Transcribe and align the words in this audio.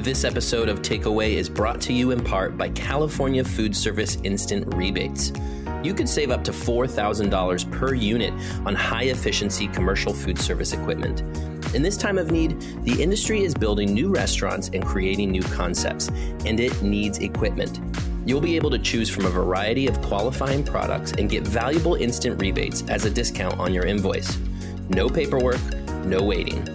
This 0.00 0.24
episode 0.24 0.70
of 0.70 0.80
Takeaway 0.80 1.34
is 1.34 1.50
brought 1.50 1.78
to 1.82 1.92
you 1.92 2.10
in 2.10 2.24
part 2.24 2.56
by 2.56 2.70
California 2.70 3.44
Food 3.44 3.76
Service 3.76 4.16
Instant 4.24 4.74
Rebates. 4.74 5.30
You 5.82 5.92
could 5.92 6.08
save 6.08 6.30
up 6.30 6.42
to 6.44 6.52
$4,000 6.52 7.70
per 7.70 7.92
unit 7.92 8.32
on 8.64 8.74
high 8.74 9.04
efficiency 9.04 9.68
commercial 9.68 10.14
food 10.14 10.38
service 10.38 10.72
equipment. 10.72 11.20
In 11.74 11.82
this 11.82 11.98
time 11.98 12.16
of 12.16 12.30
need, 12.30 12.58
the 12.82 13.00
industry 13.00 13.44
is 13.44 13.52
building 13.52 13.92
new 13.92 14.08
restaurants 14.08 14.70
and 14.72 14.82
creating 14.82 15.32
new 15.32 15.42
concepts, 15.42 16.08
and 16.46 16.58
it 16.60 16.80
needs 16.80 17.18
equipment. 17.18 17.78
You'll 18.24 18.40
be 18.40 18.56
able 18.56 18.70
to 18.70 18.78
choose 18.78 19.10
from 19.10 19.26
a 19.26 19.30
variety 19.30 19.86
of 19.86 20.00
qualifying 20.00 20.64
products 20.64 21.12
and 21.12 21.28
get 21.28 21.46
valuable 21.46 21.96
instant 21.96 22.40
rebates 22.40 22.84
as 22.88 23.04
a 23.04 23.10
discount 23.10 23.60
on 23.60 23.74
your 23.74 23.84
invoice. 23.84 24.38
No 24.88 25.10
paperwork, 25.10 25.60
no 26.06 26.22
waiting. 26.22 26.66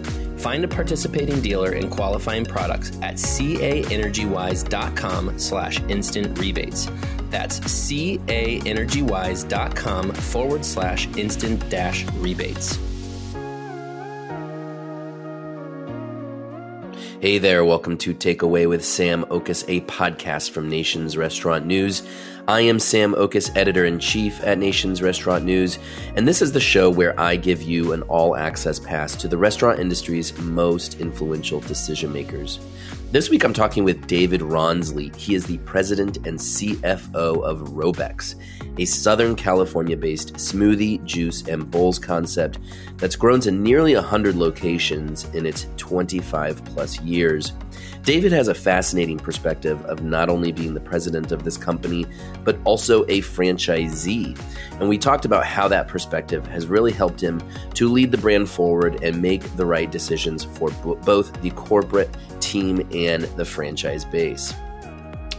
Find 0.46 0.62
a 0.64 0.68
participating 0.68 1.40
dealer 1.40 1.72
and 1.72 1.90
qualifying 1.90 2.44
products 2.44 2.92
at 3.02 3.16
caenergywise.com 3.16 5.40
slash 5.40 5.80
instant 5.88 6.38
rebates. 6.38 6.88
That's 7.30 7.58
caenergywise.com 7.58 10.12
forward 10.12 10.64
slash 10.64 11.08
instant 11.16 11.68
dash 11.68 12.04
rebates. 12.12 12.78
Hey 17.20 17.38
there, 17.38 17.64
welcome 17.64 17.98
to 17.98 18.14
Takeaway 18.14 18.68
with 18.68 18.84
Sam 18.84 19.24
Oches, 19.30 19.64
a 19.66 19.80
podcast 19.80 20.50
from 20.50 20.68
Nation's 20.68 21.16
Restaurant 21.16 21.66
News. 21.66 22.04
I 22.48 22.60
am 22.60 22.78
Sam 22.78 23.12
Oches, 23.16 23.50
editor 23.56 23.86
in 23.86 23.98
chief 23.98 24.40
at 24.44 24.58
Nation's 24.58 25.02
Restaurant 25.02 25.44
News, 25.44 25.80
and 26.14 26.28
this 26.28 26.40
is 26.40 26.52
the 26.52 26.60
show 26.60 26.88
where 26.88 27.18
I 27.18 27.34
give 27.34 27.60
you 27.60 27.92
an 27.92 28.02
all 28.02 28.36
access 28.36 28.78
pass 28.78 29.16
to 29.16 29.26
the 29.26 29.36
restaurant 29.36 29.80
industry's 29.80 30.38
most 30.38 31.00
influential 31.00 31.58
decision 31.58 32.12
makers. 32.12 32.60
This 33.10 33.30
week 33.30 33.42
I'm 33.42 33.52
talking 33.52 33.82
with 33.82 34.06
David 34.06 34.42
Rawnsley. 34.42 35.10
He 35.16 35.34
is 35.34 35.44
the 35.44 35.58
president 35.58 36.18
and 36.18 36.38
CFO 36.38 37.42
of 37.42 37.70
Robeks, 37.70 38.36
a 38.78 38.84
Southern 38.84 39.34
California 39.34 39.96
based 39.96 40.34
smoothie, 40.34 41.02
juice, 41.04 41.48
and 41.48 41.68
bowls 41.68 41.98
concept 41.98 42.60
that's 42.96 43.16
grown 43.16 43.40
to 43.40 43.50
nearly 43.50 43.96
100 43.96 44.36
locations 44.36 45.24
in 45.34 45.46
its 45.46 45.66
25 45.78 46.64
plus 46.64 47.00
years. 47.00 47.54
David 48.06 48.30
has 48.30 48.46
a 48.46 48.54
fascinating 48.54 49.18
perspective 49.18 49.84
of 49.86 50.04
not 50.04 50.28
only 50.28 50.52
being 50.52 50.74
the 50.74 50.80
president 50.80 51.32
of 51.32 51.42
this 51.42 51.56
company, 51.56 52.06
but 52.44 52.56
also 52.62 53.02
a 53.06 53.20
franchisee. 53.20 54.38
And 54.78 54.88
we 54.88 54.96
talked 54.96 55.24
about 55.24 55.44
how 55.44 55.66
that 55.66 55.88
perspective 55.88 56.46
has 56.46 56.68
really 56.68 56.92
helped 56.92 57.20
him 57.20 57.42
to 57.74 57.90
lead 57.90 58.12
the 58.12 58.18
brand 58.18 58.48
forward 58.48 59.02
and 59.02 59.20
make 59.20 59.42
the 59.56 59.66
right 59.66 59.90
decisions 59.90 60.44
for 60.44 60.70
both 61.04 61.42
the 61.42 61.50
corporate 61.50 62.16
team 62.38 62.88
and 62.94 63.24
the 63.24 63.44
franchise 63.44 64.04
base. 64.04 64.54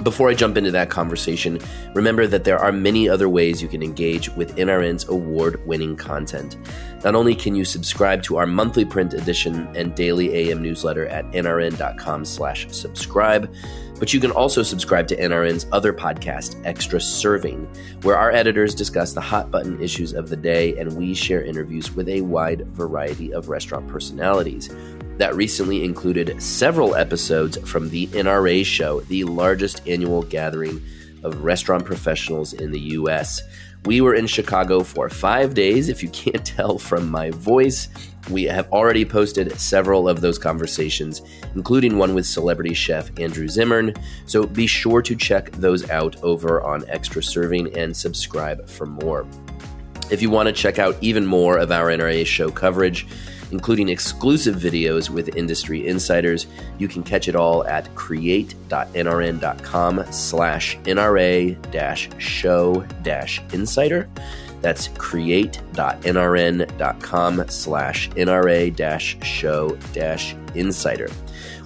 Before 0.04 0.30
I 0.30 0.36
jump 0.36 0.58
into 0.58 0.70
that 0.72 0.92
conversation, 0.92 1.60
remember 1.96 2.28
that 2.28 2.44
there 2.44 2.60
are 2.60 2.72
many 2.72 3.10
other 3.10 3.28
ways 3.28 3.62
you 3.64 3.68
can 3.68 3.82
engage 3.82 4.30
with 4.30 4.56
NRN's 4.56 5.08
award 5.10 5.66
winning 5.66 5.96
content. 5.96 6.56
Not 7.04 7.16
only 7.16 7.34
can 7.34 7.56
you 7.56 7.66
subscribe 7.66 8.22
to 8.24 8.38
our 8.38 8.46
monthly 8.46 8.86
print 8.86 9.16
edition 9.16 9.68
and 9.76 9.96
daily 9.96 10.34
AM 10.36 10.62
newsletter 10.62 11.08
at 11.08 11.26
nrn.com 11.32 12.26
slash 12.26 12.68
subscribe, 12.70 13.52
but 14.00 14.14
you 14.14 14.20
can 14.20 14.32
also 14.32 14.64
subscribe 14.64 15.08
to 15.08 15.18
NRN's 15.18 15.66
other 15.72 15.94
podcast, 15.94 16.62
Extra 16.66 17.02
Serving, 17.02 17.66
where 18.04 18.18
our 18.18 18.32
editors 18.32 18.76
discuss 18.76 19.14
the 19.14 19.22
hot 19.22 19.52
button 19.52 19.82
issues 19.82 20.14
of 20.14 20.30
the 20.30 20.36
day 20.36 20.78
and 20.78 20.96
we 20.96 21.14
share 21.14 21.44
interviews 21.44 21.92
with 21.92 22.08
a 22.10 22.22
wide 22.22 22.68
variety 22.68 23.34
of 23.34 23.50
restaurant 23.50 23.88
personalities 23.88 24.70
that 25.18 25.36
recently 25.36 25.84
included 25.84 26.42
several 26.42 26.96
episodes 26.96 27.58
from 27.70 27.90
the 27.90 28.08
NRA 28.08 28.64
show, 28.64 29.02
the 29.02 29.24
largest 29.24 29.88
annual 29.88 30.22
gathering 30.24 30.82
of 31.24 31.44
restaurant 31.44 31.84
professionals 31.84 32.54
in 32.54 32.72
the 32.72 32.80
US. 32.80 33.42
We 33.86 34.02
were 34.02 34.16
in 34.16 34.28
Chicago 34.28 34.84
for 34.84 35.10
five 35.10 35.54
days. 35.54 35.90
If 35.90 36.04
you 36.04 36.10
can't 36.10 36.46
tell 36.58 36.78
from 36.78 37.10
my 37.10 37.32
voice, 37.32 37.90
we 38.30 38.44
have 38.44 38.72
already 38.72 39.06
posted 39.06 39.58
several 39.60 40.08
of 40.08 40.22
those 40.22 40.38
conversations, 40.38 41.22
including 41.56 41.98
one 41.98 42.14
with 42.14 42.26
celebrity 42.26 42.74
chef 42.74 43.10
Andrew 43.20 43.48
Zimmern. 43.48 43.94
So 44.26 44.46
be 44.46 44.68
sure 44.68 45.02
to 45.02 45.16
check 45.16 45.52
those 45.52 45.90
out 45.90 46.22
over 46.24 46.62
on 46.62 46.88
Extra 46.90 47.24
Serving 47.24 47.78
and 47.78 47.96
subscribe 47.96 48.68
for 48.68 48.86
more. 48.86 49.26
If 50.10 50.22
you 50.22 50.30
want 50.30 50.48
to 50.48 50.54
check 50.54 50.80
out 50.80 50.96
even 51.02 51.26
more 51.26 51.58
of 51.58 51.72
our 51.72 51.88
NRA 51.88 52.26
show 52.26 52.50
coverage, 52.50 53.08
including 53.52 53.90
exclusive 53.90 54.56
videos 54.56 55.10
with 55.10 55.36
industry 55.36 55.86
insiders. 55.88 56.48
You 56.78 56.88
can 56.88 57.04
catch 57.04 57.28
it 57.28 57.36
all 57.36 57.68
at 57.68 57.94
create.nrn.com 57.96 60.06
slash 60.12 60.78
NRA 60.80 62.22
show 62.22 62.86
insider. 63.54 64.10
That's 64.62 64.90
create.nrn.com 64.90 67.48
slash 67.48 68.10
NRA 68.10 69.24
show 69.24 69.78
insider. 70.56 71.10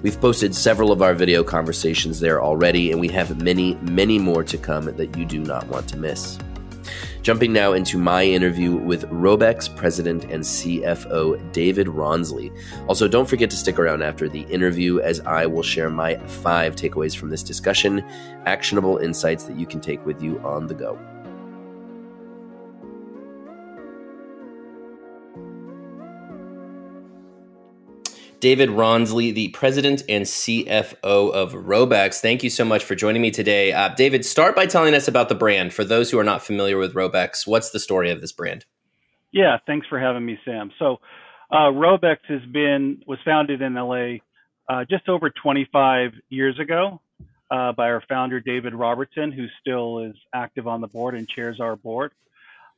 We've 0.04 0.20
posted 0.20 0.56
several 0.56 0.92
of 0.92 1.02
our 1.02 1.14
video 1.14 1.44
conversations 1.44 2.20
there 2.20 2.42
already, 2.42 2.92
and 2.92 3.00
we 3.00 3.08
have 3.10 3.42
many, 3.42 3.76
many 3.76 4.20
more 4.20 4.44
to 4.44 4.58
come 4.58 4.86
that 4.86 5.18
you 5.18 5.26
do 5.26 5.40
not 5.40 5.68
want 5.68 5.88
to 5.90 5.98
miss. 5.98 6.38
Jumping 7.22 7.54
now 7.54 7.74
into 7.74 8.00
my 8.00 8.24
interview 8.24 8.76
with 8.76 9.08
Robeks 9.10 9.74
president 9.76 10.24
and 10.24 10.44
CFO 10.44 11.52
David 11.52 11.88
Rawnsley. 11.88 12.52
Also, 12.88 13.08
don't 13.08 13.30
forget 13.30 13.52
to 13.52 13.56
stick 13.56 13.78
around 13.78 14.02
after 14.02 14.28
the 14.28 14.42
interview 14.44 15.00
as 15.02 15.20
I 15.22 15.46
will 15.46 15.62
share 15.62 15.92
my 15.92 16.16
five 16.26 16.76
takeaways 16.76 17.16
from 17.16 17.30
this 17.30 17.44
discussion, 17.44 18.04
actionable 18.48 18.98
insights 18.98 19.44
that 19.44 19.60
you 19.60 19.68
can 19.68 19.80
take 19.80 20.04
with 20.04 20.24
you 20.24 20.40
on 20.40 20.66
the 20.66 20.74
go. 20.74 20.98
David 28.42 28.72
Rawnsley, 28.72 29.32
the 29.32 29.50
president 29.50 30.02
and 30.10 30.26
CFO 30.26 31.32
of 31.32 31.54
Robeks. 31.54 32.20
Thank 32.20 32.42
you 32.42 32.50
so 32.50 32.66
much 32.66 32.84
for 32.84 32.96
joining 32.96 33.22
me 33.22 33.30
today. 33.30 33.72
Uh, 33.72 33.90
David, 33.90 34.26
start 34.26 34.56
by 34.56 34.66
telling 34.66 34.96
us 34.96 35.08
about 35.08 35.30
the 35.30 35.36
brand. 35.36 35.76
For 35.76 35.84
those 35.84 36.10
who 36.10 36.18
are 36.18 36.24
not 36.24 36.44
familiar 36.44 36.80
with 36.80 36.96
Robeks, 36.96 37.46
what's 37.46 37.70
the 37.70 37.80
story 37.80 38.10
of 38.10 38.20
this 38.20 38.32
brand? 38.32 38.66
Yeah, 39.32 39.60
thanks 39.68 39.86
for 39.86 40.00
having 40.00 40.26
me, 40.26 40.40
Sam. 40.44 40.72
So, 40.80 40.98
uh, 41.52 41.70
Robeks 41.70 42.26
has 42.30 42.42
been 42.52 43.04
was 43.06 43.20
founded 43.24 43.62
in 43.62 43.76
LA 43.76 44.16
uh, 44.68 44.86
just 44.90 45.08
over 45.08 45.30
25 45.30 46.14
years 46.30 46.60
ago 46.60 47.00
uh, 47.52 47.74
by 47.74 47.92
our 47.92 48.02
founder 48.10 48.40
David 48.40 48.74
Robertson, 48.74 49.32
who 49.32 49.46
still 49.60 50.00
is 50.00 50.16
active 50.34 50.68
on 50.68 50.82
the 50.82 50.88
board 50.88 51.14
and 51.14 51.30
chairs 51.30 51.60
our 51.60 51.76
board. 51.76 52.12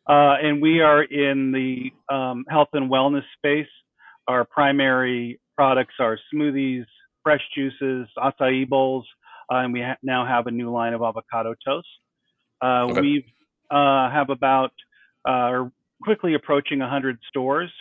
Uh, 0.06 0.36
and 0.44 0.62
we 0.62 0.82
are 0.82 1.02
in 1.04 1.54
the 1.54 1.94
um, 2.14 2.44
health 2.50 2.70
and 2.74 2.92
wellness 2.92 3.24
space. 3.38 3.70
Our 4.28 4.44
primary 4.44 5.40
products 5.56 5.96
are 6.00 6.18
smoothies, 6.34 6.86
fresh 7.24 7.42
juices, 7.56 8.08
acai 8.18 8.68
bowls, 8.68 9.06
uh, 9.52 9.58
and 9.58 9.74
we 9.74 9.82
ha- 9.82 9.98
now 10.04 10.26
have 10.26 10.48
a 10.48 10.52
new 10.52 10.72
line 10.72 10.94
of 10.94 11.02
avocado 11.02 11.56
toast. 11.66 11.88
Uh, 12.62 12.86
okay. 12.86 13.02
We 13.02 13.26
uh, 13.72 14.10
have 14.10 14.30
about 14.30 14.72
uh, 15.26 15.66
quickly 16.02 16.34
approaching 16.34 16.80
100 16.80 17.18
stores 17.30 17.72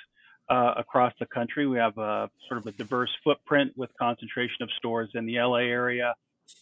uh, 0.48 0.74
across 0.76 1.12
the 1.18 1.26
country. 1.26 1.66
We 1.66 1.78
have 1.78 1.96
a 1.98 2.30
sort 2.48 2.58
of 2.58 2.66
a 2.66 2.72
diverse 2.72 3.10
footprint 3.22 3.72
with 3.76 3.90
concentration 3.98 4.62
of 4.62 4.70
stores 4.78 5.10
in 5.14 5.26
the 5.26 5.38
LA 5.38 5.58
area, 5.58 6.14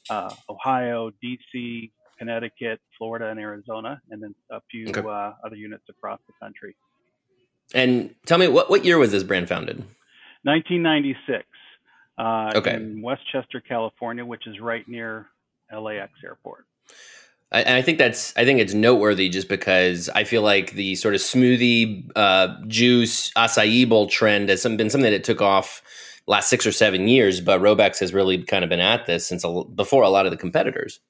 uh, 0.08 0.34
Ohio, 0.48 1.10
DC, 1.22 1.90
Connecticut, 2.18 2.80
Florida, 2.98 3.28
and 3.28 3.40
Arizona, 3.40 4.00
and 4.10 4.22
then 4.22 4.34
a 4.50 4.60
few 4.70 4.88
okay. 4.88 5.00
other 5.00 5.56
units 5.56 5.84
across 5.88 6.20
the 6.26 6.34
country. 6.40 6.76
And 7.72 8.14
tell 8.26 8.38
me, 8.38 8.48
what, 8.48 8.68
what 8.68 8.84
year 8.84 8.98
was 8.98 9.12
this 9.12 9.22
brand 9.22 9.48
founded? 9.48 9.84
1996 10.42 11.44
uh, 12.18 12.52
okay. 12.56 12.74
in 12.74 13.02
Westchester, 13.02 13.60
California, 13.60 14.24
which 14.24 14.46
is 14.46 14.60
right 14.60 14.86
near 14.88 15.26
LAX 15.72 16.12
airport. 16.24 16.66
And 17.52 17.76
I 17.76 17.82
think 17.82 17.98
that's 17.98 18.32
I 18.36 18.44
think 18.44 18.60
it's 18.60 18.74
noteworthy 18.74 19.28
just 19.28 19.48
because 19.48 20.08
I 20.10 20.22
feel 20.22 20.42
like 20.42 20.72
the 20.72 20.94
sort 20.94 21.16
of 21.16 21.20
smoothie 21.20 22.08
uh, 22.14 22.54
juice 22.68 23.32
acai 23.32 23.88
bowl 23.88 24.06
trend 24.06 24.48
has 24.50 24.62
been 24.62 24.88
something 24.88 25.10
that 25.10 25.24
took 25.24 25.42
off 25.42 25.82
last 26.28 26.48
six 26.48 26.64
or 26.64 26.70
seven 26.70 27.08
years, 27.08 27.40
but 27.40 27.60
Robeks 27.60 27.98
has 27.98 28.14
really 28.14 28.42
kind 28.44 28.62
of 28.62 28.70
been 28.70 28.80
at 28.80 29.06
this 29.06 29.26
since 29.26 29.42
a, 29.42 29.64
before 29.64 30.04
a 30.04 30.08
lot 30.08 30.26
of 30.26 30.30
the 30.30 30.36
competitors. 30.36 31.00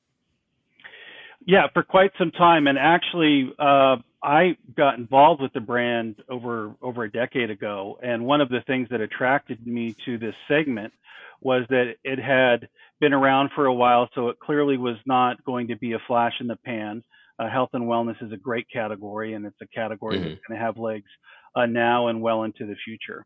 Yeah, 1.47 1.67
for 1.75 1.83
quite 1.83 2.13
some 2.19 2.31
time, 2.31 2.67
and 2.67 2.79
actually, 2.79 3.53
uh, 3.59 3.97
I 4.23 4.57
got 4.77 4.99
involved 4.99 5.41
with 5.41 5.53
the 5.53 5.61
brand 5.61 6.17
over 6.29 6.75
over 6.83 7.05
a 7.05 7.11
decade 7.11 7.51
ago, 7.51 7.99
and 8.03 8.27
one 8.27 8.41
of 8.41 8.51
the 8.51 8.61
things 8.67 8.89
that 8.91 9.01
attracted 9.01 9.67
me 9.67 9.97
to 10.05 10.19
this 10.19 10.35
segment 10.47 10.93
was 11.41 11.65
that 11.71 11.95
it 12.05 12.19
had 12.19 12.69
been 13.01 13.15
around 13.15 13.51
for 13.55 13.67
a 13.67 13.73
while, 13.73 14.11
so 14.15 14.29
it 14.29 14.39
clearly 14.39 14.77
was 14.77 14.97
not 15.07 15.43
going 15.45 15.69
to 15.69 15.77
be 15.77 15.93
a 15.93 15.99
flash 16.07 16.35
in 16.41 16.47
the 16.47 16.57
pan. 16.57 17.03
Uh, 17.39 17.49
health 17.49 17.71
and 17.73 17.85
wellness 17.85 18.23
is 18.23 18.31
a 18.33 18.37
great 18.37 18.67
category, 18.71 19.33
and 19.33 19.47
it's 19.47 19.61
a 19.63 19.67
category 19.69 20.17
mm-hmm. 20.17 20.29
that's 20.29 20.41
going 20.47 20.59
to 20.59 20.65
have 20.65 20.77
legs 20.77 21.09
uh, 21.57 21.65
now 21.65 22.09
and 22.09 22.21
well 22.21 22.43
into 22.43 22.67
the 22.67 22.77
future. 22.85 23.25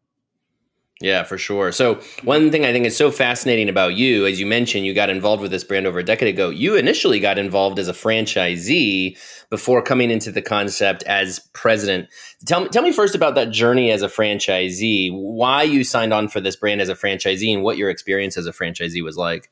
Yeah, 1.05 1.23
for 1.23 1.37
sure. 1.37 1.71
So, 1.71 2.01
one 2.23 2.51
thing 2.51 2.65
I 2.65 2.73
think 2.73 2.87
is 2.87 2.97
so 2.97 3.11
fascinating 3.11 3.69
about 3.69 3.95
you, 3.95 4.25
as 4.25 4.41
you 4.41 4.47
mentioned, 4.47 4.87
you 4.87 4.95
got 4.95 5.11
involved 5.11 5.43
with 5.43 5.51
this 5.51 5.63
brand 5.63 5.87
over 5.87 5.99
a 5.99 6.03
decade 6.03 6.33
ago. 6.33 6.49
You 6.49 6.77
initially 6.77 7.21
got 7.21 7.37
involved 7.37 7.79
as 7.79 7.89
a 7.89 7.93
franchisee 7.93 9.19
before 9.51 9.83
coming 9.83 10.11
into 10.11 10.33
the 10.33 10.41
concept 10.41 11.03
as 11.03 11.41
president. 11.53 12.09
Tell 12.47 12.63
me, 12.63 12.69
tell 12.71 12.83
me 12.83 12.91
first 12.91 13.15
about 13.15 13.35
that 13.35 13.51
journey 13.51 13.91
as 13.91 14.01
a 14.01 14.09
franchisee, 14.09 15.11
why 15.13 15.65
you 15.65 15.85
signed 15.85 16.15
on 16.15 16.29
for 16.29 16.41
this 16.41 16.57
brand 16.57 16.81
as 16.81 16.89
a 16.89 16.95
franchisee, 16.95 17.53
and 17.53 17.63
what 17.63 17.77
your 17.77 17.91
experience 17.91 18.39
as 18.39 18.47
a 18.47 18.53
franchisee 18.53 19.05
was 19.05 19.19
like. 19.19 19.51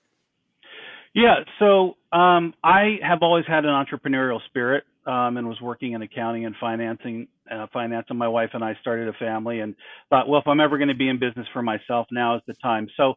Yeah, 1.13 1.41
so 1.59 1.99
um, 2.15 2.55
I 2.65 2.97
have 3.03 3.19
always 3.21 3.45
had 3.47 3.67
an 3.67 3.73
entrepreneurial 3.73 4.41
spirit 4.47 4.85
um, 5.07 5.37
and 5.37 5.49
was 5.49 5.61
working 5.61 5.93
in 5.93 6.03
accounting 6.03 6.47
and 6.47 6.55
financing 6.61 7.29
uh, 7.51 7.67
finance, 7.73 8.07
and 8.09 8.19
my 8.19 8.29
wife 8.29 8.51
and 8.55 8.63
I 8.63 8.77
started 8.81 9.09
a 9.09 9.13
family 9.15 9.61
and 9.61 9.75
thought, 10.11 10.29
well, 10.29 10.41
if 10.41 10.47
I'm 10.47 10.61
ever 10.61 10.79
going 10.79 10.89
to 10.89 10.95
be 10.95 11.09
in 11.09 11.19
business 11.19 11.47
for 11.53 11.63
myself, 11.63 12.07
now 12.13 12.37
is 12.37 12.43
the 12.47 12.55
time. 12.63 12.89
So 12.97 13.15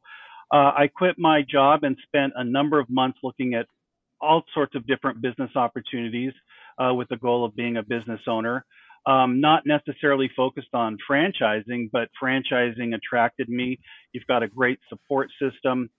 uh, 0.51 0.71
I 0.77 0.89
quit 0.95 1.15
my 1.17 1.41
job 1.49 1.83
and 1.83 1.95
spent 2.07 2.33
a 2.35 2.43
number 2.43 2.79
of 2.79 2.89
months 2.89 3.19
looking 3.23 3.53
at 3.53 3.67
all 4.19 4.43
sorts 4.53 4.75
of 4.75 4.87
different 4.87 5.21
business 5.21 5.51
opportunities 5.55 6.33
uh, 6.83 6.93
with 6.93 7.07
the 7.09 7.17
goal 7.17 7.45
of 7.45 7.55
being 7.55 7.77
a 7.77 7.83
business 7.83 8.21
owner. 8.27 8.65
Um, 9.07 9.39
not 9.39 9.63
necessarily 9.67 10.31
focused 10.35 10.73
on 10.73 10.97
franchising, 11.09 11.91
but 11.91 12.09
franchising 12.21 12.95
attracted 12.95 13.49
me. 13.49 13.79
You've 14.13 14.25
got 14.25 14.41
a 14.41 14.47
great 14.47 14.79
support 14.89 15.29
system. 15.39 15.91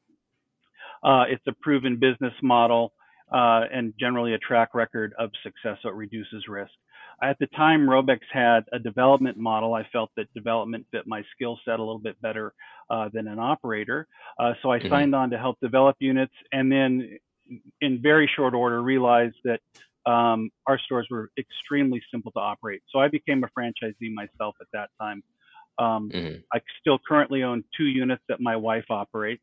Uh, 1.04 1.24
it's 1.28 1.46
a 1.46 1.52
proven 1.62 2.00
business 2.00 2.32
model 2.42 2.92
uh, 3.32 3.62
and 3.72 3.92
generally 3.98 4.34
a 4.34 4.38
track 4.38 4.74
record 4.74 5.14
of 5.18 5.30
success, 5.42 5.78
so 5.82 5.88
it 5.88 5.94
reduces 5.94 6.46
risk. 6.48 6.72
At 7.22 7.38
the 7.38 7.46
time, 7.48 7.86
Robeks 7.86 8.28
had 8.30 8.64
a 8.72 8.78
development 8.78 9.38
model. 9.38 9.72
I 9.74 9.84
felt 9.90 10.10
that 10.16 10.32
development 10.34 10.86
fit 10.92 11.06
my 11.06 11.22
skill 11.34 11.58
set 11.64 11.78
a 11.78 11.82
little 11.82 11.98
bit 11.98 12.20
better 12.20 12.52
uh, 12.90 13.08
than 13.12 13.26
an 13.26 13.38
operator. 13.38 14.06
Uh, 14.38 14.52
so 14.62 14.70
I 14.70 14.78
mm-hmm. 14.78 14.90
signed 14.90 15.14
on 15.14 15.30
to 15.30 15.38
help 15.38 15.58
develop 15.60 15.96
units 15.98 16.34
and 16.52 16.70
then 16.70 17.18
in 17.80 18.02
very 18.02 18.30
short 18.36 18.54
order 18.54 18.82
realized 18.82 19.36
that 19.44 19.60
um, 20.04 20.50
our 20.66 20.78
stores 20.78 21.06
were 21.10 21.30
extremely 21.38 22.02
simple 22.10 22.32
to 22.32 22.38
operate. 22.38 22.82
So 22.92 22.98
I 22.98 23.08
became 23.08 23.42
a 23.44 23.48
franchisee 23.58 24.12
myself 24.12 24.54
at 24.60 24.66
that 24.72 24.90
time. 25.00 25.22
Um, 25.78 26.10
mm-hmm. 26.10 26.36
I 26.52 26.60
still 26.80 26.98
currently 27.06 27.42
own 27.42 27.64
two 27.76 27.84
units 27.84 28.22
that 28.28 28.40
my 28.40 28.56
wife 28.56 28.86
operates. 28.90 29.42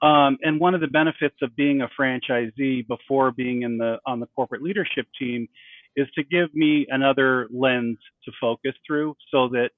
Um, 0.00 0.38
and 0.42 0.60
one 0.60 0.74
of 0.74 0.80
the 0.80 0.88
benefits 0.88 1.36
of 1.42 1.56
being 1.56 1.80
a 1.80 1.88
franchisee 1.98 2.86
before 2.86 3.32
being 3.32 3.62
in 3.62 3.78
the 3.78 3.98
on 4.06 4.20
the 4.20 4.26
corporate 4.36 4.62
leadership 4.62 5.06
team 5.18 5.48
is 5.96 6.06
to 6.14 6.22
give 6.22 6.54
me 6.54 6.86
another 6.88 7.48
lens 7.50 7.98
to 8.24 8.32
focus 8.40 8.74
through, 8.86 9.16
so 9.32 9.48
that 9.48 9.70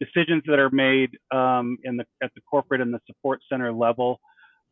decisions 0.00 0.42
that 0.46 0.58
are 0.58 0.70
made 0.70 1.10
um, 1.32 1.76
in 1.84 1.98
the 1.98 2.04
at 2.22 2.32
the 2.34 2.40
corporate 2.50 2.80
and 2.80 2.94
the 2.94 3.00
support 3.06 3.40
center 3.50 3.70
level 3.72 4.20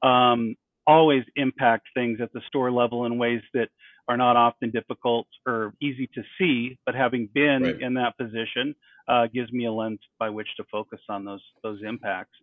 um, 0.02 0.54
always 0.86 1.24
impact 1.34 1.88
things 1.94 2.20
at 2.22 2.32
the 2.32 2.40
store 2.46 2.72
level 2.72 3.04
in 3.04 3.18
ways 3.18 3.42
that 3.52 3.68
are 4.08 4.16
not 4.16 4.36
often 4.36 4.70
difficult 4.70 5.26
or 5.46 5.74
easy 5.82 6.08
to 6.14 6.22
see. 6.38 6.78
But 6.86 6.94
having 6.94 7.28
been 7.34 7.64
right. 7.64 7.80
in 7.82 7.92
that 7.94 8.16
position 8.16 8.74
uh, 9.08 9.26
gives 9.26 9.52
me 9.52 9.66
a 9.66 9.72
lens 9.72 10.00
by 10.18 10.30
which 10.30 10.48
to 10.56 10.64
focus 10.72 11.00
on 11.10 11.26
those 11.26 11.42
those 11.62 11.80
impacts. 11.84 12.38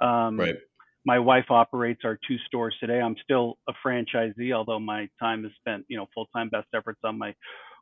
Um, 0.00 0.38
right 0.38 0.56
my 1.06 1.20
wife 1.20 1.46
operates 1.50 2.00
our 2.04 2.18
two 2.28 2.36
stores 2.46 2.76
today. 2.80 3.00
I'm 3.00 3.14
still 3.22 3.58
a 3.68 3.72
franchisee, 3.86 4.52
although 4.52 4.80
my 4.80 5.08
time 5.20 5.44
is 5.46 5.52
spent, 5.58 5.84
you 5.88 5.96
know, 5.96 6.06
full 6.12 6.26
time 6.36 6.48
best 6.50 6.66
efforts 6.74 6.98
on 7.04 7.16
my 7.16 7.34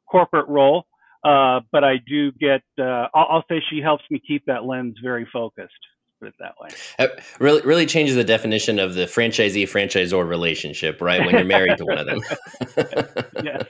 corporate 0.08 0.46
role. 0.46 0.84
Uh, 1.24 1.60
but 1.72 1.82
I 1.82 1.94
do 2.06 2.30
get, 2.32 2.60
uh, 2.78 3.08
I'll, 3.14 3.26
I'll, 3.30 3.44
say 3.48 3.62
she 3.70 3.80
helps 3.80 4.04
me 4.10 4.20
keep 4.24 4.44
that 4.44 4.64
lens 4.64 4.96
very 5.02 5.26
focused. 5.32 5.72
Put 6.20 6.28
it 6.28 6.34
that 6.38 6.52
way. 6.60 6.68
It 6.98 7.24
really, 7.40 7.62
really 7.62 7.86
changes 7.86 8.14
the 8.14 8.24
definition 8.24 8.78
of 8.78 8.92
the 8.92 9.06
franchisee 9.06 9.64
franchisor 9.64 10.28
relationship, 10.28 11.00
right? 11.00 11.24
When 11.24 11.34
you're 11.34 11.44
married 11.44 11.78
to 11.78 11.86
one 11.86 11.98
of 11.98 12.06
them. 12.06 12.20
yes. 13.42 13.64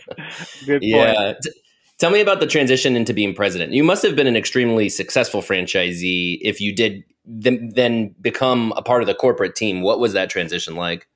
Good 0.67 0.81
point. 0.81 0.83
Yeah. 0.83 1.35
Tell 1.99 2.11
me 2.11 2.21
about 2.21 2.41
the 2.41 2.47
transition 2.47 2.97
into 2.97 3.15
being 3.15 3.35
president. 3.35 3.73
You 3.73 3.85
must 3.85 4.03
have 4.03 4.17
been 4.17 4.27
an 4.27 4.37
extremely 4.37 4.89
successful 4.89 5.43
franchisee 5.43 6.39
if 6.43 6.61
you 6.61 6.75
did 6.75 7.05
then, 7.25 7.71
then 7.75 8.15
become 8.21 8.73
a 8.77 8.83
part 8.83 9.03
of 9.03 9.07
the 9.07 9.15
corporate 9.15 9.55
team. 9.55 9.81
What 9.81 10.01
was 10.01 10.13
that 10.13 10.29
transition 10.29 10.75
like? 10.75 11.07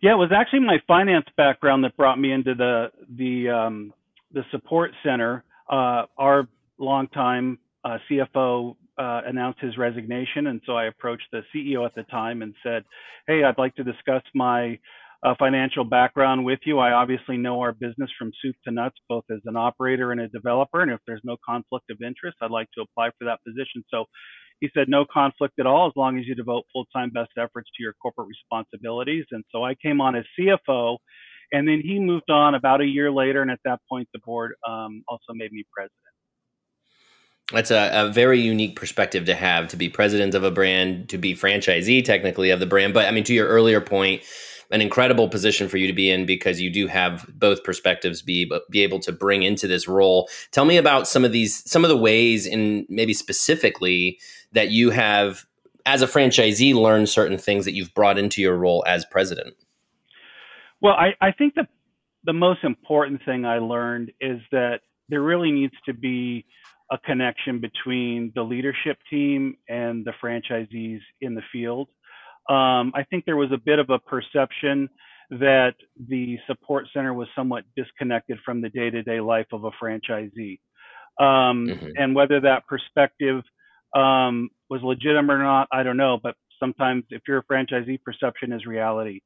Yeah, 0.00 0.12
it 0.12 0.16
was 0.16 0.30
actually 0.34 0.60
my 0.60 0.78
finance 0.86 1.26
background 1.36 1.84
that 1.84 1.96
brought 1.96 2.18
me 2.18 2.32
into 2.32 2.54
the 2.54 2.90
the 3.16 3.50
um, 3.50 3.92
the 4.32 4.42
support 4.50 4.92
center. 5.02 5.44
Uh, 5.68 6.04
our 6.16 6.48
longtime 6.78 7.58
uh, 7.84 7.98
CFO 8.08 8.76
uh, 8.96 9.20
announced 9.26 9.60
his 9.60 9.76
resignation, 9.76 10.46
and 10.46 10.60
so 10.66 10.76
I 10.76 10.86
approached 10.86 11.24
the 11.32 11.42
CEO 11.54 11.84
at 11.84 11.94
the 11.96 12.04
time 12.04 12.42
and 12.42 12.54
said, 12.62 12.84
"Hey, 13.26 13.42
I'd 13.42 13.58
like 13.58 13.74
to 13.76 13.84
discuss 13.84 14.22
my 14.34 14.78
uh, 15.22 15.34
financial 15.38 15.84
background 15.84 16.44
with 16.44 16.60
you. 16.64 16.78
I 16.78 16.92
obviously 16.92 17.36
know 17.36 17.60
our 17.60 17.72
business 17.72 18.10
from 18.18 18.30
soup 18.40 18.54
to 18.64 18.70
nuts, 18.70 18.96
both 19.08 19.24
as 19.30 19.40
an 19.46 19.56
operator 19.56 20.12
and 20.12 20.20
a 20.20 20.28
developer. 20.28 20.80
And 20.80 20.92
if 20.92 21.00
there's 21.06 21.20
no 21.24 21.36
conflict 21.44 21.90
of 21.90 21.98
interest, 22.02 22.36
I'd 22.40 22.50
like 22.50 22.68
to 22.76 22.82
apply 22.82 23.10
for 23.18 23.24
that 23.24 23.40
position." 23.44 23.84
So 23.90 24.04
he 24.60 24.68
said 24.74 24.88
no 24.88 25.04
conflict 25.12 25.54
at 25.58 25.66
all 25.66 25.86
as 25.86 25.92
long 25.96 26.18
as 26.18 26.26
you 26.26 26.34
devote 26.34 26.64
full-time 26.72 27.10
best 27.10 27.30
efforts 27.36 27.70
to 27.76 27.82
your 27.82 27.94
corporate 28.02 28.28
responsibilities. 28.28 29.24
And 29.30 29.44
so 29.52 29.64
I 29.64 29.74
came 29.74 30.00
on 30.00 30.16
as 30.16 30.24
CFO, 30.38 30.98
and 31.52 31.66
then 31.66 31.80
he 31.84 31.98
moved 31.98 32.30
on 32.30 32.54
about 32.54 32.80
a 32.80 32.86
year 32.86 33.10
later, 33.10 33.42
and 33.42 33.50
at 33.50 33.60
that 33.64 33.80
point 33.88 34.08
the 34.12 34.20
board 34.24 34.54
um, 34.68 35.02
also 35.08 35.32
made 35.32 35.52
me 35.52 35.64
president. 35.72 35.94
That's 37.52 37.70
a, 37.70 38.08
a, 38.08 38.10
very 38.10 38.40
unique 38.40 38.76
perspective 38.76 39.24
to 39.24 39.34
have 39.34 39.68
to 39.68 39.78
be 39.78 39.88
president 39.88 40.34
of 40.34 40.44
a 40.44 40.50
brand, 40.50 41.08
to 41.08 41.16
be 41.16 41.34
franchisee 41.34 42.04
technically 42.04 42.50
of 42.50 42.60
the 42.60 42.66
brand. 42.66 42.92
But 42.92 43.06
I 43.06 43.10
mean, 43.10 43.24
to 43.24 43.32
your 43.32 43.48
earlier 43.48 43.80
point, 43.80 44.22
an 44.70 44.80
incredible 44.80 45.28
position 45.28 45.68
for 45.68 45.78
you 45.78 45.86
to 45.86 45.92
be 45.92 46.10
in 46.10 46.26
because 46.26 46.60
you 46.60 46.70
do 46.70 46.86
have 46.86 47.26
both 47.34 47.64
perspectives 47.64 48.22
be 48.22 48.50
be 48.70 48.82
able 48.82 49.00
to 49.00 49.12
bring 49.12 49.42
into 49.42 49.66
this 49.66 49.88
role. 49.88 50.28
Tell 50.50 50.64
me 50.64 50.76
about 50.76 51.08
some 51.08 51.24
of 51.24 51.32
these 51.32 51.68
some 51.70 51.84
of 51.84 51.88
the 51.88 51.96
ways 51.96 52.46
and 52.46 52.86
maybe 52.88 53.14
specifically 53.14 54.18
that 54.52 54.70
you 54.70 54.90
have 54.90 55.44
as 55.86 56.02
a 56.02 56.06
franchisee 56.06 56.74
learned 56.74 57.08
certain 57.08 57.38
things 57.38 57.64
that 57.64 57.72
you've 57.72 57.94
brought 57.94 58.18
into 58.18 58.42
your 58.42 58.56
role 58.56 58.84
as 58.86 59.06
president. 59.06 59.54
Well, 60.80 60.94
I, 60.94 61.14
I 61.20 61.32
think 61.32 61.54
the 61.54 61.66
the 62.24 62.32
most 62.32 62.62
important 62.62 63.20
thing 63.24 63.44
I 63.44 63.58
learned 63.58 64.12
is 64.20 64.40
that 64.52 64.80
there 65.08 65.22
really 65.22 65.50
needs 65.50 65.74
to 65.86 65.94
be 65.94 66.44
a 66.90 66.98
connection 66.98 67.60
between 67.60 68.32
the 68.34 68.42
leadership 68.42 68.98
team 69.08 69.56
and 69.68 70.04
the 70.04 70.12
franchisees 70.22 71.00
in 71.20 71.34
the 71.34 71.42
field 71.52 71.88
um, 72.48 72.92
I 72.94 73.04
think 73.08 73.24
there 73.24 73.36
was 73.36 73.52
a 73.52 73.58
bit 73.58 73.78
of 73.78 73.90
a 73.90 73.98
perception 73.98 74.88
that 75.30 75.74
the 76.08 76.38
support 76.46 76.86
center 76.94 77.12
was 77.12 77.28
somewhat 77.36 77.64
disconnected 77.76 78.38
from 78.44 78.62
the 78.62 78.70
day-to-day 78.70 79.20
life 79.20 79.46
of 79.52 79.64
a 79.64 79.70
franchisee. 79.82 80.58
Um, 81.20 81.66
mm-hmm. 81.66 81.88
And 81.96 82.14
whether 82.14 82.40
that 82.40 82.66
perspective 82.66 83.42
um, 83.94 84.48
was 84.70 84.80
legitimate 84.82 85.34
or 85.34 85.42
not, 85.42 85.68
I 85.72 85.82
don't 85.82 85.96
know. 85.96 86.18
But 86.22 86.34
sometimes, 86.58 87.04
if 87.10 87.22
you're 87.28 87.38
a 87.38 87.44
franchisee, 87.44 88.02
perception 88.02 88.52
is 88.52 88.64
reality. 88.66 89.20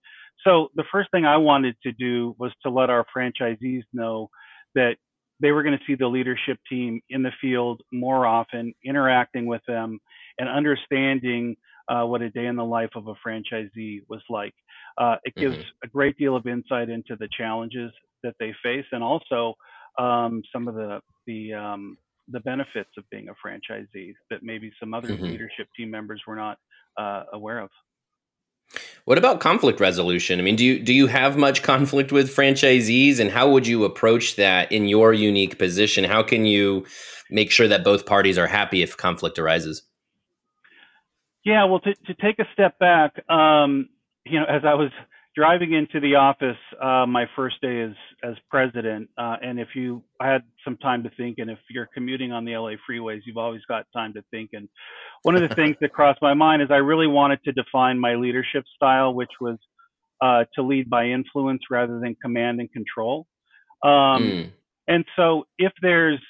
So 0.45 0.69
the 0.75 0.85
first 0.91 1.11
thing 1.13 1.25
I 1.25 1.37
wanted 1.37 1.77
to 1.85 1.93
do 1.93 2.35
was 2.39 2.53
to 2.65 2.71
let 2.71 2.91
our 2.91 3.07
franchisees 3.17 3.83
know 3.93 4.29
that 4.75 4.97
they 5.41 5.53
were 5.53 5.63
going 5.63 5.79
to 5.79 5.85
see 5.87 5.95
the 5.95 6.07
leadership 6.07 6.59
team 6.69 7.01
in 7.11 7.23
the 7.23 7.33
field 7.41 7.83
more 7.93 8.27
often, 8.27 8.73
interacting 8.85 9.47
with 9.47 9.63
them, 9.69 10.01
and 10.39 10.49
understanding 10.49 11.57
uh, 11.89 12.05
what 12.05 12.23
a 12.23 12.31
day 12.31 12.47
in 12.47 12.57
the 12.57 12.65
life 12.65 12.91
of 12.95 13.09
a 13.09 13.15
franchisee 13.27 14.01
was 14.09 14.23
like. 14.29 14.55
Uh, 14.99 15.17
it 15.25 15.35
gives 15.35 15.57
mm-hmm. 15.57 15.85
a 15.85 15.89
great 15.89 16.17
deal 16.19 16.37
of 16.37 16.47
insight 16.47 16.89
into 16.89 17.17
the 17.17 17.29
challenges 17.37 17.91
that 18.23 18.35
they 18.39 18.53
face 18.63 18.85
and 18.93 19.03
also 19.03 19.55
um, 19.99 20.43
some 20.53 20.69
of 20.69 20.75
the 20.75 21.01
the 21.27 21.53
um, 21.55 21.97
the 22.29 22.41
benefits 22.41 22.91
of 22.97 23.05
being 23.11 23.29
a 23.29 23.47
franchisee 23.47 24.13
that 24.31 24.43
maybe 24.43 24.71
some 24.79 24.95
other 24.95 25.09
mm-hmm. 25.09 25.25
leadership 25.25 25.67
team 25.77 25.91
members 25.91 26.23
were 26.27 26.37
not 26.37 26.59
uh, 26.99 27.25
aware 27.33 27.61
of. 27.61 27.71
What 29.05 29.19
about 29.19 29.41
conflict 29.41 29.81
resolution? 29.81 30.39
I 30.39 30.43
mean, 30.43 30.57
do 30.57 30.65
you 30.65 30.79
do 30.79 30.93
you 30.93 31.09
have 31.09 31.37
much 31.37 31.63
conflict 31.63 32.13
with 32.13 32.35
franchisees, 32.35 33.19
and 33.19 33.31
how 33.31 33.51
would 33.51 33.67
you 33.67 33.85
approach 33.85 34.37
that 34.37 34.71
in 34.71 34.89
your 34.89 35.13
unique 35.13 35.59
position? 35.59 36.05
How 36.05 36.23
can 36.23 36.47
you 36.47 36.87
make 37.31 37.51
sure 37.51 37.69
that 37.69 37.85
both 37.85 38.07
parties 38.07 38.39
are 38.39 38.47
happy 38.47 38.83
if 38.83 38.97
conflict 38.97 39.39
arises? 39.39 39.83
Yeah, 41.45 41.65
well, 41.65 41.81
to, 41.81 41.95
to 41.95 42.15
take 42.15 42.39
a 42.39 42.45
step 42.53 42.79
back, 42.79 43.13
um, 43.29 43.89
you 44.25 44.39
know, 44.39 44.47
as 44.47 44.63
I 44.65 44.75
was 44.75 44.91
driving 45.35 45.73
into 45.73 45.99
the 45.99 46.17
office 46.17 46.59
uh, 46.81 47.07
my 47.07 47.25
first 47.35 47.61
day 47.61 47.81
as 47.81 47.93
as 48.23 48.37
president, 48.51 49.09
uh, 49.19 49.37
and 49.43 49.59
if 49.59 49.69
you 49.75 50.03
I 50.21 50.31
had 50.31 50.43
some 50.65 50.77
time 50.77 51.03
to 51.03 51.11
think, 51.17 51.39
and 51.39 51.51
if 51.51 51.59
you're 51.69 51.89
commuting 51.93 52.31
on 52.33 52.45
the 52.45 52.57
LA 52.57 52.75
freeways, 52.89 53.23
you've 53.25 53.39
always 53.39 53.63
got 53.67 53.87
time 53.93 54.13
to 54.15 54.23
think. 54.31 54.51
And 54.53 54.69
one 55.23 55.35
of 55.35 55.49
the 55.49 55.55
things 55.55 55.77
that 55.81 55.93
crossed 55.93 56.23
my 56.23 56.35
mind 56.35 56.63
is 56.63 56.69
I 56.71 56.77
really 56.77 57.09
wanted 57.09 57.43
to 57.45 57.53
define 57.53 57.99
my 57.99 58.15
leadership 58.15 58.65
style, 58.77 59.13
which 59.15 59.33
was 59.41 59.59
uh, 60.21 60.45
to 60.55 60.63
lead 60.63 60.89
by 60.89 61.07
influence 61.07 61.63
rather 61.71 61.99
than 61.99 62.15
command 62.23 62.61
and 62.61 62.71
control. 62.73 63.27
Um, 63.83 63.91
mm. 63.91 64.53
And 64.87 65.05
so, 65.17 65.45
if 65.59 65.73
there's 65.83 66.21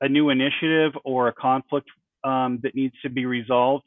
a 0.00 0.08
new 0.08 0.30
initiative 0.30 0.92
or 1.04 1.28
a 1.28 1.32
conflict 1.34 1.88
um, 2.22 2.60
that 2.62 2.74
needs 2.74 2.94
to 3.02 3.10
be 3.10 3.26
resolved, 3.26 3.84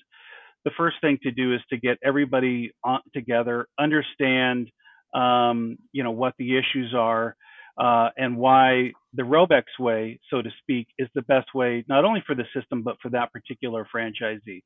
the 0.68 0.72
first 0.76 0.98
thing 1.00 1.18
to 1.24 1.32
do 1.32 1.54
is 1.54 1.62
to 1.70 1.78
get 1.78 1.98
everybody 2.04 2.74
on, 2.84 3.00
together, 3.14 3.68
understand, 3.80 4.70
um, 5.14 5.78
you 5.94 6.04
know, 6.04 6.12
what 6.12 6.34
the 6.38 6.58
issues 6.58 6.94
are, 6.94 7.38
uh, 7.78 8.10
and 8.18 8.36
why 8.36 8.92
the 9.14 9.24
Robeks 9.24 9.80
way, 9.80 10.20
so 10.30 10.42
to 10.42 10.50
speak, 10.62 10.90
is 11.00 11.08
the 11.16 11.22
best 11.22 11.56
way, 11.56 11.86
not 11.88 12.04
only 12.04 12.22
for 12.28 12.36
the 12.36 12.44
system, 12.54 12.84
but 12.84 12.98
for 13.02 13.08
that 13.12 13.32
particular 13.32 13.88
franchisee. 13.96 14.62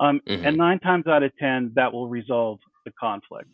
Um, 0.00 0.20
mm-hmm. 0.28 0.44
And 0.44 0.56
nine 0.56 0.80
times 0.80 1.06
out 1.06 1.22
of 1.22 1.30
10, 1.38 1.74
that 1.76 1.92
will 1.92 2.08
resolve 2.08 2.58
the 2.84 2.90
conflict. 2.98 3.50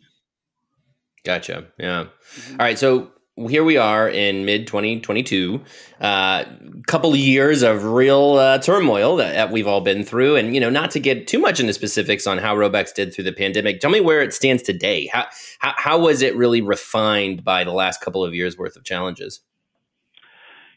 Gotcha. 1.23 1.67
Yeah. 1.77 2.05
Mm-hmm. 2.05 2.53
All 2.53 2.65
right. 2.65 2.79
So 2.79 3.11
here 3.47 3.63
we 3.63 3.77
are 3.77 4.09
in 4.09 4.45
mid 4.45 4.67
2022 4.67 5.61
a 5.99 6.03
uh, 6.03 6.45
couple 6.87 7.11
of 7.11 7.17
years 7.17 7.61
of 7.61 7.83
real 7.83 8.33
uh, 8.33 8.57
turmoil 8.57 9.15
that, 9.17 9.33
that, 9.33 9.51
we've 9.51 9.67
all 9.67 9.81
been 9.81 10.03
through. 10.03 10.35
And 10.35 10.53
you 10.53 10.59
know 10.59 10.69
not 10.69 10.91
to 10.91 10.99
get 10.99 11.27
too 11.27 11.39
much 11.39 11.59
into 11.59 11.73
specifics 11.73 12.25
on 12.25 12.37
how 12.37 12.55
robeks 12.55 12.93
did 12.93 13.13
through 13.13 13.25
the 13.25 13.33
pandemic 13.33 13.79
tell 13.79 13.91
me 13.91 14.01
where 14.01 14.21
it 14.21 14.33
stands 14.33 14.63
today. 14.63 15.07
How, 15.07 15.27
how, 15.59 15.73
how 15.77 15.99
was 15.99 16.21
it 16.21 16.35
really 16.35 16.61
refined 16.61 17.43
by 17.43 17.63
the 17.63 17.71
last 17.71 18.01
couple 18.01 18.23
of 18.23 18.33
years 18.33 18.57
worth 18.57 18.75
of 18.75 18.83
challenges? 18.83 19.41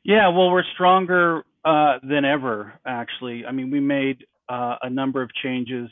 Yeah 0.03 0.29
well 0.29 0.51
we're 0.51 0.65
stronger 0.75 1.45
uh, 1.65 1.99
than 2.03 2.25
ever 2.25 2.75
actually. 2.87 3.47
I 3.47 3.53
mean 3.53 3.71
we 3.71 3.81
made 3.81 4.27
uh, 4.49 4.77
a 4.83 4.91
number 4.91 5.23
of 5.23 5.31
changes 5.43 5.91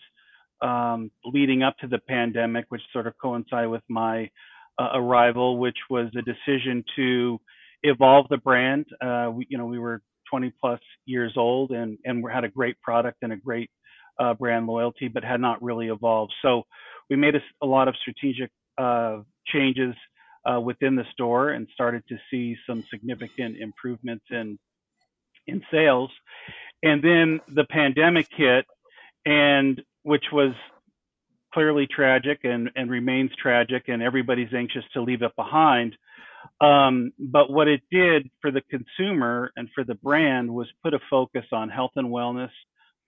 um, 0.61 1.11
leading 1.25 1.62
up 1.62 1.76
to 1.79 1.87
the 1.87 1.99
pandemic 1.99 2.67
which 2.69 2.83
sort 2.93 3.07
of 3.07 3.14
coincide 3.19 3.69
with 3.69 3.83
my 3.88 4.31
uh, 4.79 4.91
arrival, 4.95 5.59
which 5.59 5.79
was 5.91 6.09
a 6.17 6.23
decision 6.23 6.85
to 6.97 7.41
evolve 7.83 8.26
the 8.29 8.38
brand. 8.38 8.87
Uh, 9.00 9.31
we, 9.33 9.47
you 9.49 9.59
know, 9.59 9.67
we 9.67 9.79
were 9.79 10.02
20 10.31 10.52
plus 10.61 10.81
years 11.05 11.33
old 11.37 11.73
and 11.73 11.99
and 12.05 12.25
had 12.33 12.45
a 12.45 12.49
great 12.49 12.81
product 12.81 13.19
and 13.23 13.33
a 13.33 13.37
great 13.37 13.71
uh, 14.19 14.35
brand 14.35 14.67
loyalty, 14.67 15.09
but 15.09 15.25
had 15.25 15.41
not 15.41 15.62
really 15.62 15.88
evolved. 15.88 16.33
So 16.43 16.62
we 17.11 17.17
made 17.17 17.35
a, 17.35 17.43
a 17.62 17.67
lot 17.67 17.88
of 17.88 17.95
strategic 17.97 18.50
uh, 18.79 19.19
changes 19.47 19.95
uh, 20.50 20.61
within 20.61 20.97
the 20.97 21.05
store 21.12 21.50
and 21.50 21.69
started 21.73 22.02
to 22.09 22.17
see 22.31 22.57
some 22.67 22.85
significant 22.91 23.57
improvements 23.59 24.25
in 24.31 24.59
in 25.47 25.62
sales. 25.71 26.11
And 26.83 27.02
then 27.02 27.41
the 27.49 27.64
pandemic 27.64 28.26
hit, 28.31 28.67
and 29.25 29.83
which 30.02 30.26
was 30.33 30.52
clearly 31.52 31.87
tragic 31.87 32.40
and, 32.44 32.71
and 32.76 32.90
remains 32.90 33.30
tragic, 33.40 33.85
and 33.88 34.02
everybody's 34.02 34.52
anxious 34.54 34.85
to 34.94 35.02
leave 35.02 35.23
it 35.23 35.35
behind. 35.37 35.97
Um, 36.61 37.12
but 37.18 37.50
what 37.50 37.68
it 37.68 37.82
did 37.90 38.30
for 38.40 38.50
the 38.50 38.62
consumer 38.62 39.52
and 39.56 39.68
for 39.75 39.85
the 39.85 39.94
brand 39.94 40.52
was 40.52 40.66
put 40.82 40.94
a 40.94 40.99
focus 41.11 41.44
on 41.52 41.68
health 41.68 41.92
and 41.97 42.09
wellness, 42.09 42.50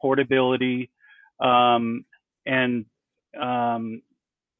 portability, 0.00 0.90
um, 1.40 2.04
and 2.46 2.84
um, 3.40 4.02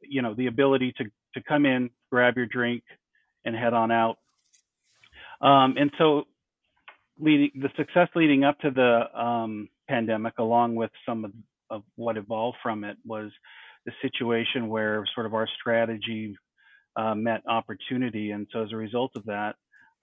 you 0.00 0.22
know 0.22 0.34
the 0.34 0.46
ability 0.46 0.92
to 0.98 1.04
to 1.34 1.42
come 1.42 1.66
in, 1.66 1.90
grab 2.10 2.36
your 2.36 2.46
drink, 2.46 2.82
and 3.44 3.54
head 3.54 3.74
on 3.74 3.90
out. 3.90 4.18
Um, 5.40 5.76
and 5.76 5.90
so, 5.98 6.24
leading 7.18 7.50
the 7.60 7.70
success 7.76 8.08
leading 8.14 8.44
up 8.44 8.58
to 8.60 8.70
the 8.70 9.20
um, 9.20 9.68
pandemic, 9.88 10.38
along 10.38 10.74
with 10.74 10.90
some 11.06 11.24
of, 11.24 11.32
of 11.70 11.82
what 11.96 12.16
evolved 12.16 12.58
from 12.62 12.84
it, 12.84 12.96
was 13.04 13.30
the 13.86 13.92
situation 14.02 14.68
where 14.68 15.04
sort 15.14 15.26
of 15.26 15.34
our 15.34 15.48
strategy 15.60 16.36
uh, 16.96 17.14
met 17.14 17.42
opportunity. 17.48 18.30
And 18.30 18.46
so 18.52 18.62
as 18.62 18.72
a 18.72 18.76
result 18.76 19.12
of 19.16 19.24
that, 19.24 19.56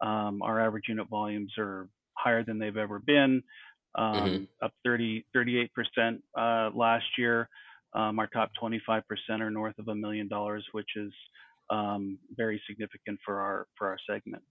um, 0.05 0.41
our 0.41 0.59
average 0.59 0.85
unit 0.87 1.07
volumes 1.09 1.53
are 1.57 1.87
higher 2.13 2.43
than 2.43 2.59
they've 2.59 2.77
ever 2.77 2.99
been, 2.99 3.43
um, 3.95 4.15
mm-hmm. 4.15 4.43
up 4.65 4.73
30, 4.85 5.25
38% 5.35 5.67
uh, 6.37 6.69
last 6.75 7.05
year. 7.17 7.47
Um, 7.93 8.19
our 8.19 8.27
top 8.27 8.51
25% 8.61 9.01
are 9.29 9.51
north 9.51 9.77
of 9.77 9.87
a 9.87 9.95
million 9.95 10.27
dollars, 10.27 10.65
which 10.71 10.89
is 10.95 11.11
um, 11.69 12.17
very 12.35 12.61
significant 12.67 13.19
for 13.25 13.39
our 13.39 13.67
for 13.77 13.87
our 13.87 13.97
segment. 14.09 14.43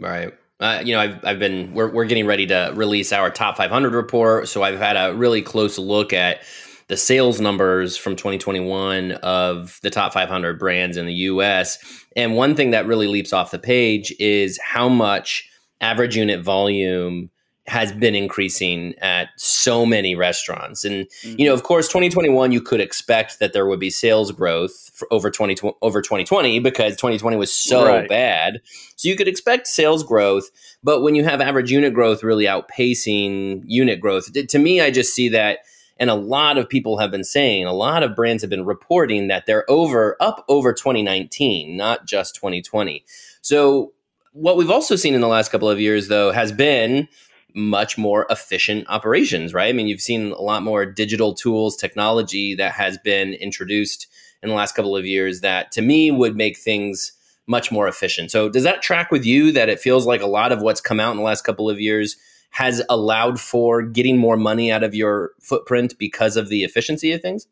Right. 0.00 0.34
Uh, 0.58 0.82
you 0.84 0.94
know, 0.94 1.00
I've, 1.00 1.24
I've 1.24 1.38
been, 1.38 1.74
we're, 1.74 1.88
we're 1.88 2.06
getting 2.06 2.26
ready 2.26 2.46
to 2.46 2.72
release 2.74 3.12
our 3.12 3.30
top 3.30 3.56
500 3.56 3.92
report. 3.92 4.48
So 4.48 4.62
I've 4.62 4.78
had 4.78 4.96
a 4.96 5.14
really 5.14 5.42
close 5.42 5.78
look 5.78 6.12
at 6.12 6.42
the 6.88 6.96
sales 6.96 7.40
numbers 7.40 7.96
from 7.96 8.14
2021 8.14 9.12
of 9.12 9.80
the 9.82 9.90
top 9.90 10.12
500 10.12 10.58
brands 10.58 10.96
in 10.96 11.06
the 11.06 11.14
US. 11.14 11.78
And 12.14 12.34
one 12.34 12.54
thing 12.54 12.70
that 12.70 12.86
really 12.86 13.08
leaps 13.08 13.32
off 13.32 13.50
the 13.50 13.58
page 13.58 14.14
is 14.18 14.58
how 14.62 14.88
much 14.88 15.48
average 15.80 16.16
unit 16.16 16.42
volume 16.42 17.30
has 17.68 17.90
been 17.90 18.14
increasing 18.14 18.94
at 19.00 19.28
so 19.36 19.84
many 19.84 20.14
restaurants. 20.14 20.84
And 20.84 21.06
mm-hmm. 21.06 21.40
you 21.40 21.46
know, 21.46 21.54
of 21.54 21.64
course, 21.64 21.88
2021 21.88 22.52
you 22.52 22.60
could 22.60 22.80
expect 22.80 23.40
that 23.40 23.52
there 23.52 23.66
would 23.66 23.80
be 23.80 23.90
sales 23.90 24.30
growth 24.30 25.02
over 25.10 25.30
20 25.30 25.56
over 25.82 26.00
2020 26.00 26.60
because 26.60 26.92
2020 26.92 27.36
was 27.36 27.52
so 27.52 27.86
right. 27.86 28.08
bad. 28.08 28.60
So 28.94 29.08
you 29.08 29.16
could 29.16 29.28
expect 29.28 29.66
sales 29.66 30.04
growth, 30.04 30.48
but 30.84 31.02
when 31.02 31.16
you 31.16 31.24
have 31.24 31.40
average 31.40 31.72
unit 31.72 31.92
growth 31.92 32.22
really 32.22 32.44
outpacing 32.44 33.62
unit 33.66 34.00
growth, 34.00 34.32
to 34.32 34.58
me 34.58 34.80
I 34.80 34.92
just 34.92 35.12
see 35.12 35.28
that 35.30 35.58
and 35.98 36.10
a 36.10 36.14
lot 36.14 36.58
of 36.58 36.68
people 36.68 36.98
have 36.98 37.10
been 37.10 37.24
saying, 37.24 37.64
a 37.64 37.72
lot 37.72 38.02
of 38.02 38.14
brands 38.14 38.42
have 38.42 38.50
been 38.50 38.66
reporting 38.66 39.28
that 39.28 39.46
they're 39.46 39.68
over, 39.70 40.16
up 40.20 40.44
over 40.48 40.72
2019, 40.72 41.76
not 41.76 42.06
just 42.06 42.34
2020. 42.34 43.04
So, 43.40 43.92
what 44.32 44.58
we've 44.58 44.70
also 44.70 44.96
seen 44.96 45.14
in 45.14 45.22
the 45.22 45.28
last 45.28 45.50
couple 45.50 45.70
of 45.70 45.80
years, 45.80 46.08
though, 46.08 46.30
has 46.30 46.52
been 46.52 47.08
much 47.54 47.96
more 47.96 48.26
efficient 48.28 48.84
operations, 48.88 49.54
right? 49.54 49.70
I 49.70 49.72
mean, 49.72 49.88
you've 49.88 50.02
seen 50.02 50.32
a 50.32 50.42
lot 50.42 50.62
more 50.62 50.84
digital 50.84 51.32
tools, 51.32 51.74
technology 51.74 52.54
that 52.54 52.72
has 52.72 52.98
been 52.98 53.32
introduced 53.32 54.06
in 54.42 54.50
the 54.50 54.54
last 54.54 54.74
couple 54.74 54.94
of 54.94 55.06
years 55.06 55.40
that 55.40 55.72
to 55.72 55.80
me 55.80 56.10
would 56.10 56.36
make 56.36 56.58
things 56.58 57.12
much 57.46 57.72
more 57.72 57.88
efficient. 57.88 58.30
So, 58.30 58.50
does 58.50 58.64
that 58.64 58.82
track 58.82 59.10
with 59.10 59.24
you 59.24 59.52
that 59.52 59.70
it 59.70 59.80
feels 59.80 60.06
like 60.06 60.20
a 60.20 60.26
lot 60.26 60.52
of 60.52 60.60
what's 60.60 60.82
come 60.82 61.00
out 61.00 61.12
in 61.12 61.16
the 61.16 61.22
last 61.22 61.42
couple 61.42 61.70
of 61.70 61.80
years 61.80 62.16
has 62.56 62.82
allowed 62.88 63.38
for 63.38 63.82
getting 63.82 64.16
more 64.16 64.38
money 64.38 64.72
out 64.72 64.82
of 64.82 64.94
your 64.94 65.32
footprint 65.42 65.92
because 65.98 66.38
of 66.38 66.48
the 66.48 66.64
efficiency 66.64 67.12
of 67.12 67.20
things? 67.20 67.46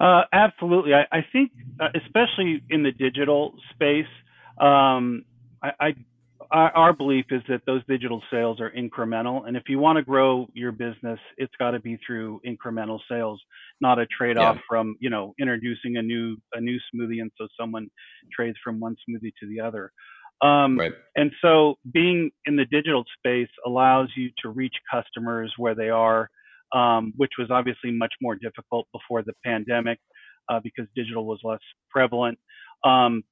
Uh, 0.00 0.22
absolutely. 0.32 0.94
I, 0.94 1.04
I 1.10 1.26
think, 1.32 1.50
uh, 1.80 1.88
especially 1.96 2.62
in 2.70 2.84
the 2.84 2.92
digital 2.92 3.54
space, 3.74 4.06
um, 4.60 5.24
I, 5.60 5.72
I, 5.80 5.94
our 6.52 6.92
belief 6.92 7.26
is 7.30 7.42
that 7.48 7.62
those 7.66 7.82
digital 7.88 8.22
sales 8.30 8.60
are 8.60 8.70
incremental, 8.70 9.46
and 9.48 9.56
if 9.56 9.64
you 9.68 9.80
want 9.80 9.96
to 9.96 10.02
grow 10.02 10.46
your 10.54 10.70
business, 10.70 11.18
it's 11.36 11.52
got 11.58 11.72
to 11.72 11.80
be 11.80 11.98
through 12.06 12.40
incremental 12.46 13.00
sales, 13.10 13.42
not 13.80 13.98
a 13.98 14.06
trade-off 14.06 14.56
yeah. 14.56 14.62
from 14.68 14.96
you 15.00 15.10
know 15.10 15.34
introducing 15.38 15.96
a 15.96 16.02
new 16.02 16.36
a 16.54 16.60
new 16.60 16.78
smoothie, 16.94 17.20
and 17.20 17.30
so 17.36 17.48
someone 17.60 17.88
trades 18.32 18.56
from 18.64 18.80
one 18.80 18.96
smoothie 19.08 19.32
to 19.40 19.48
the 19.48 19.60
other. 19.60 19.92
Um, 20.40 20.78
right. 20.78 20.92
And 21.16 21.32
so 21.42 21.74
being 21.92 22.30
in 22.46 22.56
the 22.56 22.64
digital 22.64 23.04
space 23.18 23.48
allows 23.66 24.08
you 24.16 24.30
to 24.42 24.50
reach 24.50 24.74
customers 24.92 25.52
where 25.56 25.74
they 25.74 25.88
are, 25.88 26.30
um, 26.72 27.12
which 27.16 27.32
was 27.38 27.50
obviously 27.50 27.90
much 27.90 28.12
more 28.20 28.36
difficult 28.36 28.86
before 28.92 29.22
the 29.22 29.32
pandemic 29.44 29.98
uh, 30.48 30.60
because 30.62 30.86
digital 30.94 31.24
was 31.24 31.40
less 31.42 31.60
prevalent. 31.90 32.38
Um, 32.84 33.24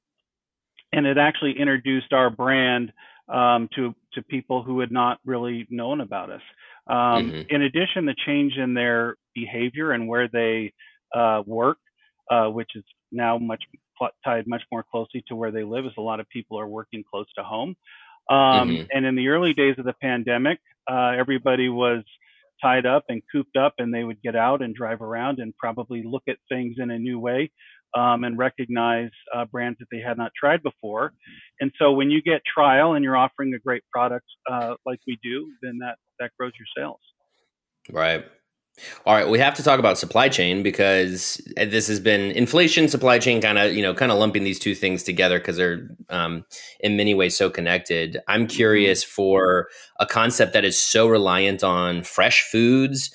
and 0.93 1.07
it 1.07 1.19
actually 1.19 1.59
introduced 1.59 2.13
our 2.13 2.31
brand 2.31 2.93
um, 3.33 3.69
to 3.75 3.95
to 4.15 4.23
people 4.23 4.63
who 4.63 4.81
had 4.81 4.93
not 4.93 5.19
really 5.25 5.67
known 5.69 6.01
about 6.01 6.31
us. 6.31 6.41
Um, 6.89 6.97
mm-hmm. 6.97 7.43
In 7.51 7.63
addition, 7.63 8.07
the 8.07 8.15
change 8.25 8.55
in 8.57 8.75
their 8.75 9.17
behavior 9.35 9.93
and 9.93 10.09
where 10.09 10.29
they 10.29 10.73
uh, 11.15 11.43
work, 11.45 11.79
uh, 12.31 12.47
which 12.47 12.71
is 12.75 12.85
now 13.11 13.39
much 13.39 13.63
tied 14.25 14.47
much 14.47 14.63
more 14.71 14.85
closely 14.91 15.23
to 15.29 15.37
where 15.37 15.51
they 15.51 15.65
live, 15.65 15.87
as 15.87 15.93
a 15.99 16.03
lot 16.03 16.21
of 16.21 16.29
people 16.29 16.59
are 16.59 16.67
working 16.67 17.05
close 17.11 17.27
to 17.37 17.45
home. 17.45 17.75
Um, 18.29 18.71
mm-hmm. 18.71 18.85
And 18.93 19.07
in 19.07 19.15
the 19.15 19.29
early 19.29 19.55
days 19.55 19.77
of 19.79 19.85
the 19.85 19.95
pandemic, 20.03 20.59
uh, 20.91 21.13
everybody 21.17 21.69
was 21.69 22.03
tied 22.63 22.87
up 22.87 23.05
and 23.09 23.23
cooped 23.31 23.57
up, 23.57 23.75
and 23.79 23.93
they 23.93 24.05
would 24.05 24.21
get 24.23 24.35
out 24.35 24.63
and 24.63 24.75
drive 24.75 25.03
around 25.03 25.39
and 25.39 25.57
probably 25.57 26.03
look 26.05 26.23
at 26.29 26.37
things 26.49 26.77
in 26.79 26.91
a 26.91 26.99
new 26.99 27.19
way 27.19 27.51
um, 27.97 28.25
and 28.25 28.39
recognize 28.39 29.11
uh, 29.35 29.45
brands 29.45 29.79
that 29.79 29.87
they 29.91 30.01
had 30.01 30.19
not 30.19 30.33
tried 30.39 30.63
before. 30.63 31.13
And 31.61 31.71
so, 31.79 31.93
when 31.93 32.11
you 32.11 32.23
get 32.23 32.43
trial 32.45 32.95
and 32.95 33.05
you're 33.05 33.17
offering 33.17 33.55
a 33.55 33.59
great 33.59 33.83
product 33.93 34.27
uh, 34.51 34.75
like 34.85 35.01
we 35.07 35.19
do, 35.23 35.49
then 35.63 35.79
that 35.79 35.97
that 36.19 36.31
grows 36.39 36.53
your 36.59 36.67
sales. 36.77 37.01
Right. 37.91 38.25
All 39.07 39.15
right, 39.15 39.29
we 39.29 39.39
have 39.39 39.55
to 39.55 39.63
talk 39.63 39.79
about 39.79 39.97
supply 39.97 40.29
chain 40.29 40.63
because 40.63 41.41
this 41.57 41.89
has 41.89 41.99
been 41.99 42.31
inflation, 42.33 42.89
supply 42.89 43.19
chain, 43.19 43.41
kind 43.41 43.59
of 43.59 43.73
you 43.73 43.83
know, 43.83 43.95
kind 43.95 44.13
of 44.13 44.19
lumping 44.19 44.45
these 44.45 44.59
two 44.59 44.75
things 44.75 45.03
together 45.03 45.39
because 45.39 45.57
they're 45.57 45.89
um, 46.11 46.45
in 46.81 46.97
many 46.97 47.15
ways 47.15 47.37
so 47.37 47.49
connected. 47.49 48.19
I'm 48.29 48.43
mm-hmm. 48.43 48.49
curious 48.49 49.03
for 49.03 49.69
a 49.99 50.05
concept 50.05 50.53
that 50.53 50.65
is 50.65 50.81
so 50.81 51.09
reliant 51.09 51.65
on 51.65 52.03
fresh 52.03 52.43
foods. 52.43 53.11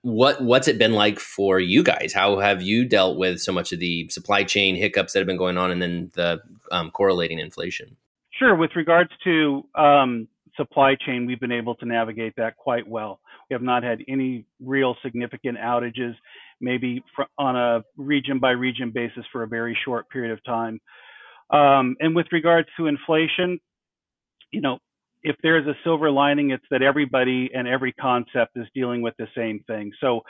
What 0.00 0.42
what's 0.42 0.66
it 0.66 0.78
been 0.78 0.94
like 0.94 1.18
for 1.18 1.60
you 1.60 1.82
guys? 1.82 2.14
How 2.14 2.38
have 2.38 2.62
you 2.62 2.86
dealt 2.86 3.18
with 3.18 3.40
so 3.40 3.52
much 3.52 3.72
of 3.72 3.80
the 3.80 4.08
supply 4.08 4.44
chain 4.44 4.76
hiccups 4.76 5.12
that 5.12 5.18
have 5.18 5.26
been 5.26 5.36
going 5.36 5.58
on, 5.58 5.70
and 5.70 5.82
then 5.82 6.10
the 6.14 6.40
um, 6.70 6.90
correlating 6.90 7.38
inflation? 7.38 7.96
Sure. 8.30 8.54
With 8.54 8.70
regards 8.76 9.10
to 9.24 9.66
um, 9.74 10.26
supply 10.56 10.94
chain, 10.94 11.26
we've 11.26 11.40
been 11.40 11.52
able 11.52 11.74
to 11.76 11.84
navigate 11.84 12.34
that 12.36 12.56
quite 12.56 12.88
well. 12.88 13.20
We 13.50 13.54
have 13.54 13.62
not 13.62 13.82
had 13.82 14.02
any 14.08 14.46
real 14.60 14.96
significant 15.02 15.58
outages. 15.58 16.14
maybe 16.62 17.02
on 17.36 17.56
a 17.56 17.82
region 17.96 18.38
by 18.38 18.52
region 18.52 18.90
basis 18.94 19.24
for 19.32 19.42
a 19.42 19.48
very 19.48 19.76
short 19.84 20.08
period 20.08 20.32
of 20.32 20.42
time. 20.44 20.80
Um, 21.50 21.96
and 22.00 22.16
with 22.16 22.26
regards 22.32 22.68
to 22.78 22.86
inflation, 22.86 23.58
you 24.52 24.62
know, 24.62 24.78
if 25.22 25.36
there's 25.42 25.66
a 25.66 25.74
silver 25.84 26.10
lining, 26.10 26.50
it's 26.50 26.64
that 26.70 26.82
everybody 26.82 27.50
and 27.54 27.68
every 27.68 27.92
concept 27.92 28.52
is 28.56 28.66
dealing 28.74 29.02
with 29.02 29.14
the 29.18 29.26
same 29.36 29.62
thing. 29.66 29.92
So 30.00 30.22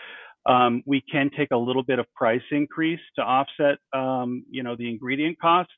um, 0.47 0.83
we 0.87 1.03
can 1.03 1.31
take 1.37 1.51
a 1.53 1.57
little 1.57 1.85
bit 1.85 1.99
of 1.99 2.07
price 2.15 2.43
increase 2.51 3.01
to 3.17 3.23
offset, 3.23 3.79
um, 3.93 4.45
you 4.51 4.63
know, 4.63 4.75
the 4.75 4.89
ingredient 4.89 5.39
cost, 5.39 5.71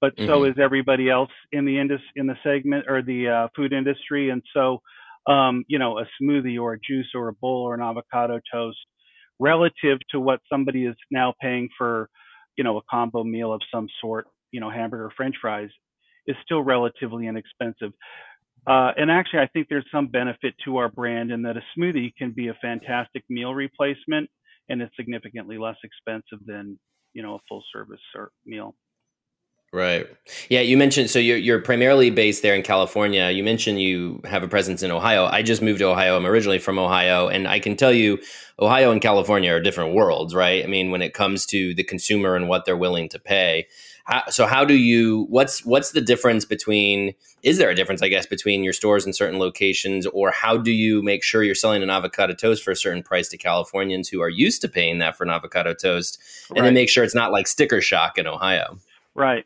but 0.00 0.16
mm-hmm. 0.16 0.26
so 0.26 0.44
is 0.44 0.54
everybody 0.58 1.10
else 1.10 1.30
in 1.52 1.64
the 1.64 1.78
indus- 1.78 2.00
in 2.16 2.26
the 2.26 2.36
segment 2.42 2.86
or 2.88 3.02
the 3.02 3.28
uh, 3.28 3.48
food 3.54 3.72
industry. 3.72 4.30
And 4.30 4.42
so, 4.54 4.80
um, 5.28 5.64
you 5.68 5.78
know, 5.78 5.98
a 5.98 6.06
smoothie 6.20 6.60
or 6.60 6.74
a 6.74 6.80
juice 6.80 7.10
or 7.14 7.28
a 7.28 7.32
bowl 7.34 7.62
or 7.68 7.74
an 7.74 7.82
avocado 7.82 8.40
toast, 8.52 8.78
relative 9.38 9.98
to 10.10 10.18
what 10.18 10.40
somebody 10.50 10.84
is 10.84 10.96
now 11.10 11.34
paying 11.40 11.68
for, 11.76 12.08
you 12.56 12.64
know, 12.64 12.78
a 12.78 12.82
combo 12.90 13.22
meal 13.22 13.52
of 13.52 13.60
some 13.72 13.86
sort, 14.00 14.26
you 14.50 14.60
know, 14.60 14.70
hamburger, 14.70 15.10
French 15.16 15.36
fries, 15.40 15.70
is 16.26 16.36
still 16.42 16.62
relatively 16.62 17.26
inexpensive. 17.26 17.92
Uh, 18.66 18.92
and 18.96 19.10
actually, 19.10 19.40
I 19.40 19.46
think 19.48 19.68
there's 19.68 19.86
some 19.92 20.08
benefit 20.08 20.54
to 20.64 20.78
our 20.78 20.88
brand 20.88 21.30
in 21.30 21.42
that 21.42 21.56
a 21.56 21.62
smoothie 21.78 22.12
can 22.16 22.32
be 22.32 22.48
a 22.48 22.54
fantastic 22.60 23.22
meal 23.28 23.54
replacement, 23.54 24.28
and 24.68 24.82
it's 24.82 24.94
significantly 24.96 25.58
less 25.58 25.76
expensive 25.84 26.44
than 26.44 26.78
you 27.14 27.22
know 27.22 27.36
a 27.36 27.38
full 27.48 27.62
service 27.72 28.00
meal. 28.44 28.74
Right. 29.70 30.06
Yeah, 30.48 30.60
you 30.60 30.78
mentioned 30.78 31.10
so 31.10 31.18
you're 31.18 31.36
you're 31.36 31.60
primarily 31.60 32.08
based 32.08 32.42
there 32.42 32.54
in 32.54 32.62
California. 32.62 33.28
You 33.28 33.44
mentioned 33.44 33.82
you 33.82 34.22
have 34.24 34.42
a 34.42 34.48
presence 34.48 34.82
in 34.82 34.90
Ohio. 34.90 35.26
I 35.26 35.42
just 35.42 35.60
moved 35.60 35.80
to 35.80 35.86
Ohio. 35.86 36.16
I'm 36.16 36.26
originally 36.26 36.58
from 36.58 36.78
Ohio, 36.78 37.28
and 37.28 37.46
I 37.46 37.60
can 37.60 37.76
tell 37.76 37.92
you 37.92 38.18
Ohio 38.58 38.90
and 38.90 39.02
California 39.02 39.52
are 39.52 39.60
different 39.60 39.94
worlds, 39.94 40.34
right? 40.34 40.64
I 40.64 40.66
mean, 40.68 40.90
when 40.90 41.02
it 41.02 41.12
comes 41.12 41.44
to 41.46 41.74
the 41.74 41.84
consumer 41.84 42.34
and 42.34 42.48
what 42.48 42.64
they're 42.64 42.78
willing 42.78 43.10
to 43.10 43.18
pay. 43.18 43.66
How, 44.04 44.22
so 44.30 44.46
how 44.46 44.64
do 44.64 44.72
you 44.72 45.26
what's 45.28 45.66
what's 45.66 45.90
the 45.90 46.00
difference 46.00 46.46
between 46.46 47.12
is 47.42 47.58
there 47.58 47.68
a 47.68 47.74
difference 47.74 48.00
I 48.00 48.08
guess 48.08 48.24
between 48.24 48.64
your 48.64 48.72
stores 48.72 49.04
in 49.04 49.12
certain 49.12 49.38
locations 49.38 50.06
or 50.06 50.30
how 50.30 50.56
do 50.56 50.70
you 50.70 51.02
make 51.02 51.22
sure 51.22 51.42
you're 51.42 51.54
selling 51.54 51.82
an 51.82 51.90
avocado 51.90 52.32
toast 52.32 52.62
for 52.62 52.70
a 52.70 52.76
certain 52.76 53.02
price 53.02 53.28
to 53.28 53.36
Californians 53.36 54.08
who 54.08 54.22
are 54.22 54.30
used 54.30 54.62
to 54.62 54.68
paying 54.68 54.96
that 55.00 55.18
for 55.18 55.24
an 55.24 55.30
avocado 55.30 55.74
toast 55.74 56.18
and 56.48 56.60
right. 56.60 56.64
then 56.64 56.74
make 56.74 56.88
sure 56.88 57.04
it's 57.04 57.14
not 57.14 57.32
like 57.32 57.46
sticker 57.46 57.82
shock 57.82 58.16
in 58.16 58.26
Ohio. 58.26 58.78
Right. 59.14 59.44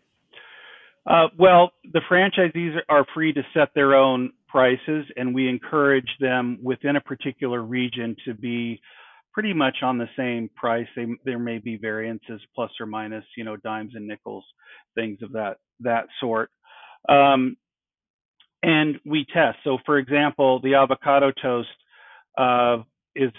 Uh, 1.06 1.26
well, 1.38 1.72
the 1.92 2.00
franchisees 2.10 2.76
are 2.88 3.04
free 3.12 3.32
to 3.32 3.42
set 3.54 3.70
their 3.74 3.94
own 3.94 4.32
prices, 4.48 5.04
and 5.16 5.34
we 5.34 5.48
encourage 5.48 6.08
them 6.20 6.58
within 6.62 6.96
a 6.96 7.00
particular 7.00 7.62
region 7.62 8.14
to 8.24 8.34
be 8.34 8.80
pretty 9.32 9.52
much 9.52 9.78
on 9.82 9.98
the 9.98 10.08
same 10.16 10.48
price. 10.54 10.86
They, 10.94 11.06
there 11.24 11.38
may 11.38 11.58
be 11.58 11.76
variances, 11.76 12.40
plus 12.54 12.70
or 12.78 12.86
minus, 12.86 13.24
you 13.36 13.44
know, 13.44 13.56
dimes 13.56 13.92
and 13.94 14.06
nickels, 14.06 14.44
things 14.94 15.18
of 15.22 15.32
that 15.32 15.56
that 15.80 16.06
sort. 16.20 16.50
Um, 17.08 17.56
and 18.62 19.00
we 19.04 19.26
test. 19.32 19.58
So, 19.64 19.78
for 19.84 19.98
example, 19.98 20.60
the 20.60 20.74
avocado 20.74 21.32
toast 21.42 21.68
uh, 22.38 22.78
is 23.16 23.32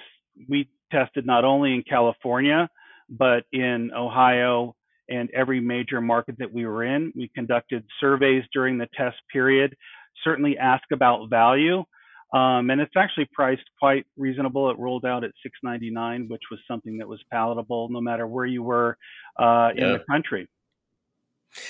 we 0.50 0.68
tested 0.92 1.26
not 1.26 1.46
only 1.46 1.74
in 1.74 1.84
California 1.88 2.70
but 3.10 3.44
in 3.52 3.92
Ohio, 3.96 4.76
and 5.14 5.30
every 5.32 5.60
major 5.60 6.02
market 6.02 6.36
that 6.40 6.52
we 6.52 6.66
were 6.66 6.84
in. 6.84 7.14
We 7.16 7.30
conducted 7.36 7.84
surveys 8.00 8.44
during 8.52 8.78
the 8.78 8.88
test 8.98 9.18
period, 9.32 9.76
certainly 10.24 10.58
ask 10.58 10.84
about 10.92 11.30
value. 11.30 11.84
Um, 12.34 12.72
and 12.72 12.82
it's 12.82 12.96
actually 12.98 13.30
priced 13.32 13.64
quite 13.78 14.08
reasonable. 14.18 14.72
It 14.72 14.80
rolled 14.80 15.06
out 15.06 15.24
at 15.24 15.32
6.99, 15.66 16.30
which 16.30 16.42
was 16.50 16.60
something 16.68 16.98
that 16.98 17.08
was 17.08 17.22
palatable 17.32 17.90
no 17.92 18.02
matter 18.02 18.26
where 18.26 18.46
you 18.46 18.64
were 18.64 18.98
uh, 19.38 19.70
in 19.76 19.92
the 19.94 20.04
country. 20.10 20.50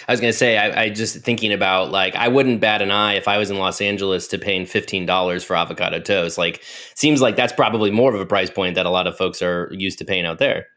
I 0.07 0.13
was 0.13 0.21
going 0.21 0.31
to 0.31 0.37
say, 0.37 0.57
I, 0.57 0.83
I, 0.83 0.89
just 0.89 1.17
thinking 1.17 1.51
about 1.51 1.91
like, 1.91 2.15
I 2.15 2.29
wouldn't 2.29 2.61
bat 2.61 2.81
an 2.81 2.91
eye 2.91 3.15
if 3.15 3.27
I 3.27 3.37
was 3.37 3.51
in 3.51 3.57
Los 3.57 3.81
Angeles 3.81 4.29
to 4.29 4.37
paying 4.37 4.63
$15 4.63 5.43
for 5.43 5.57
avocado 5.57 5.99
toast. 5.99 6.37
Like, 6.37 6.63
seems 6.95 7.19
like 7.19 7.35
that's 7.35 7.51
probably 7.51 7.91
more 7.91 8.15
of 8.15 8.21
a 8.21 8.25
price 8.25 8.49
point 8.49 8.75
that 8.75 8.85
a 8.85 8.89
lot 8.89 9.07
of 9.07 9.17
folks 9.17 9.41
are 9.41 9.69
used 9.73 9.99
to 9.99 10.05
paying 10.05 10.25
out 10.25 10.39
there. 10.39 10.67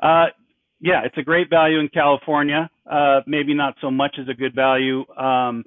Uh, 0.00 0.26
yeah, 0.82 1.02
it's 1.04 1.16
a 1.16 1.22
great 1.22 1.48
value 1.48 1.78
in 1.78 1.88
California. 1.88 2.68
Uh, 2.90 3.20
maybe 3.26 3.54
not 3.54 3.76
so 3.80 3.90
much 3.90 4.16
as 4.20 4.28
a 4.28 4.34
good 4.34 4.54
value 4.54 5.08
um, 5.16 5.64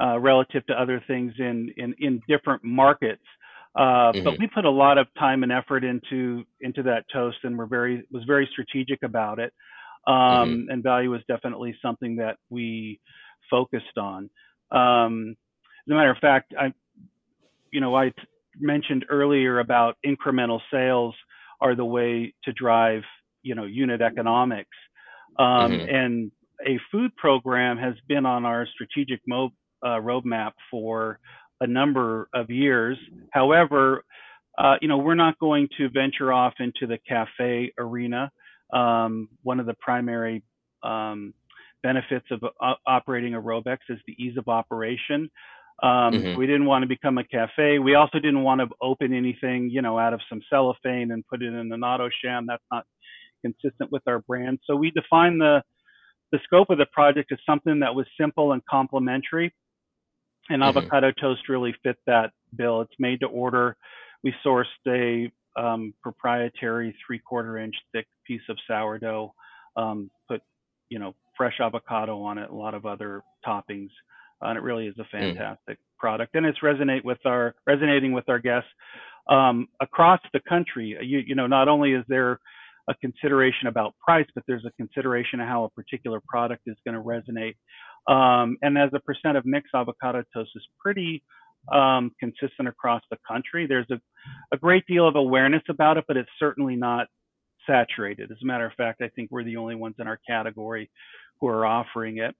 uh, 0.00 0.18
relative 0.18 0.66
to 0.66 0.72
other 0.72 1.04
things 1.06 1.32
in 1.38 1.70
in, 1.76 1.94
in 1.98 2.22
different 2.26 2.64
markets. 2.64 3.22
Uh, 3.76 4.12
mm-hmm. 4.12 4.24
But 4.24 4.38
we 4.38 4.48
put 4.52 4.64
a 4.64 4.70
lot 4.70 4.96
of 4.96 5.06
time 5.18 5.42
and 5.42 5.52
effort 5.52 5.84
into 5.84 6.44
into 6.62 6.82
that 6.84 7.04
toast, 7.12 7.38
and 7.44 7.58
we're 7.58 7.66
very 7.66 8.04
was 8.10 8.24
very 8.26 8.48
strategic 8.50 9.02
about 9.02 9.38
it. 9.38 9.52
Um, 10.06 10.14
mm-hmm. 10.16 10.70
And 10.70 10.82
value 10.82 11.10
was 11.10 11.20
definitely 11.28 11.76
something 11.82 12.16
that 12.16 12.38
we 12.48 13.00
focused 13.50 13.98
on. 13.98 14.30
Um, 14.70 15.36
as 15.86 15.92
a 15.92 15.94
matter 15.94 16.10
of 16.10 16.18
fact, 16.18 16.54
I, 16.58 16.72
you 17.70 17.80
know, 17.80 17.94
I 17.94 18.12
mentioned 18.58 19.04
earlier 19.10 19.60
about 19.60 19.96
incremental 20.06 20.60
sales 20.70 21.14
are 21.60 21.74
the 21.74 21.84
way 21.84 22.34
to 22.44 22.52
drive 22.52 23.02
you 23.44 23.54
know 23.54 23.64
unit 23.64 24.00
economics 24.00 24.76
um, 25.38 25.72
mm-hmm. 25.72 25.94
and 25.94 26.32
a 26.66 26.78
food 26.90 27.14
program 27.16 27.76
has 27.78 27.94
been 28.08 28.26
on 28.26 28.44
our 28.44 28.66
strategic 28.74 29.20
mo- 29.26 29.52
uh, 29.84 30.00
roadmap 30.00 30.52
for 30.70 31.18
a 31.60 31.66
number 31.66 32.28
of 32.34 32.50
years 32.50 32.98
however 33.30 34.04
uh, 34.58 34.74
you 34.80 34.88
know 34.88 34.98
we're 34.98 35.14
not 35.14 35.38
going 35.38 35.68
to 35.78 35.88
venture 35.90 36.32
off 36.32 36.54
into 36.58 36.86
the 36.86 36.98
cafe 37.08 37.72
arena 37.78 38.30
um, 38.72 39.28
one 39.42 39.60
of 39.60 39.66
the 39.66 39.74
primary 39.74 40.42
um, 40.82 41.32
benefits 41.84 42.26
of 42.30 42.42
uh, 42.42 42.74
operating 42.86 43.34
a 43.34 43.40
Robeks 43.40 43.86
is 43.88 43.98
the 44.06 44.14
ease 44.18 44.36
of 44.36 44.48
operation. 44.48 45.30
Um, 45.82 46.12
mm-hmm. 46.12 46.38
We 46.38 46.46
didn't 46.46 46.66
want 46.66 46.82
to 46.82 46.88
become 46.88 47.18
a 47.18 47.24
cafe. 47.24 47.78
We 47.78 47.94
also 47.94 48.18
didn't 48.18 48.42
want 48.42 48.60
to 48.60 48.68
open 48.80 49.12
anything, 49.12 49.70
you 49.70 49.82
know, 49.82 49.98
out 49.98 50.14
of 50.14 50.20
some 50.28 50.40
cellophane 50.48 51.10
and 51.10 51.26
put 51.26 51.42
it 51.42 51.52
in 51.52 51.72
an 51.72 51.84
auto 51.84 52.08
sham. 52.22 52.46
That's 52.46 52.62
not 52.72 52.86
consistent 53.44 53.92
with 53.92 54.02
our 54.06 54.20
brand. 54.20 54.58
So 54.66 54.76
we 54.76 54.90
defined 54.90 55.40
the 55.40 55.62
the 56.32 56.40
scope 56.44 56.70
of 56.70 56.78
the 56.78 56.86
project 56.86 57.30
as 57.30 57.38
something 57.46 57.80
that 57.80 57.94
was 57.94 58.06
simple 58.20 58.52
and 58.52 58.62
complementary. 58.66 59.54
And 60.48 60.62
mm-hmm. 60.62 60.76
avocado 60.76 61.12
toast 61.12 61.48
really 61.48 61.74
fit 61.82 61.96
that 62.06 62.32
bill. 62.56 62.80
It's 62.80 62.94
made 62.98 63.20
to 63.20 63.26
order. 63.26 63.76
We 64.24 64.34
sourced 64.44 64.64
a 64.88 65.30
um, 65.56 65.94
proprietary 66.02 66.94
three 67.06 67.18
quarter 67.18 67.58
inch 67.58 67.74
thick 67.92 68.06
piece 68.26 68.42
of 68.48 68.56
sourdough, 68.66 69.32
um, 69.76 70.10
put 70.28 70.42
you 70.88 70.98
know 70.98 71.14
fresh 71.36 71.60
avocado 71.60 72.20
on 72.22 72.38
it, 72.38 72.50
a 72.50 72.54
lot 72.54 72.74
of 72.74 72.86
other 72.86 73.22
toppings, 73.46 73.90
uh, 74.42 74.48
and 74.48 74.58
it 74.58 74.62
really 74.62 74.86
is 74.86 74.94
a 74.98 75.02
mm. 75.02 75.10
fantastic 75.10 75.78
mm. 75.78 75.98
product. 75.98 76.34
And 76.34 76.44
it's 76.46 76.58
resonate 76.60 77.04
with 77.04 77.18
our 77.24 77.54
resonating 77.66 78.12
with 78.12 78.28
our 78.28 78.38
guests 78.38 78.68
um, 79.28 79.68
across 79.80 80.20
the 80.32 80.40
country. 80.48 80.96
You, 81.00 81.20
you 81.24 81.34
know, 81.34 81.46
not 81.46 81.68
only 81.68 81.92
is 81.92 82.04
there 82.08 82.40
a 82.88 82.94
consideration 82.96 83.68
about 83.68 83.94
price, 84.04 84.26
but 84.34 84.44
there's 84.46 84.64
a 84.64 84.72
consideration 84.72 85.40
of 85.40 85.48
how 85.48 85.64
a 85.64 85.70
particular 85.70 86.20
product 86.26 86.62
is 86.66 86.76
going 86.86 86.94
to 86.94 87.02
resonate. 87.02 87.54
Um, 88.12 88.56
and 88.62 88.76
as 88.76 88.90
a 88.94 89.00
percent 89.00 89.36
of 89.36 89.46
mix, 89.46 89.70
avocado 89.74 90.22
toast 90.34 90.50
is 90.54 90.66
pretty 90.80 91.22
um, 91.72 92.10
consistent 92.20 92.68
across 92.68 93.02
the 93.10 93.16
country. 93.26 93.66
There's 93.66 93.90
a, 93.90 94.00
a 94.52 94.58
great 94.58 94.86
deal 94.86 95.08
of 95.08 95.16
awareness 95.16 95.62
about 95.68 95.96
it, 95.96 96.04
but 96.06 96.16
it's 96.16 96.28
certainly 96.38 96.76
not 96.76 97.06
saturated. 97.66 98.30
As 98.30 98.38
a 98.42 98.46
matter 98.46 98.66
of 98.66 98.72
fact, 98.74 99.00
I 99.00 99.08
think 99.08 99.30
we're 99.30 99.44
the 99.44 99.56
only 99.56 99.74
ones 99.74 99.94
in 99.98 100.06
our 100.06 100.18
category 100.28 100.90
who 101.40 101.48
are 101.48 101.64
offering 101.64 102.18
it. 102.18 102.34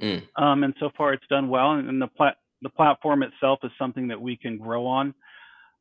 Mm. 0.00 0.22
Um, 0.36 0.64
and 0.64 0.74
so 0.80 0.90
far, 0.96 1.12
it's 1.12 1.26
done 1.28 1.48
well. 1.48 1.72
And, 1.72 1.88
and 1.88 2.00
the 2.00 2.06
plat- 2.06 2.38
the 2.62 2.70
platform 2.70 3.22
itself 3.22 3.58
is 3.64 3.70
something 3.78 4.08
that 4.08 4.20
we 4.20 4.36
can 4.36 4.56
grow 4.56 4.86
on. 4.86 5.14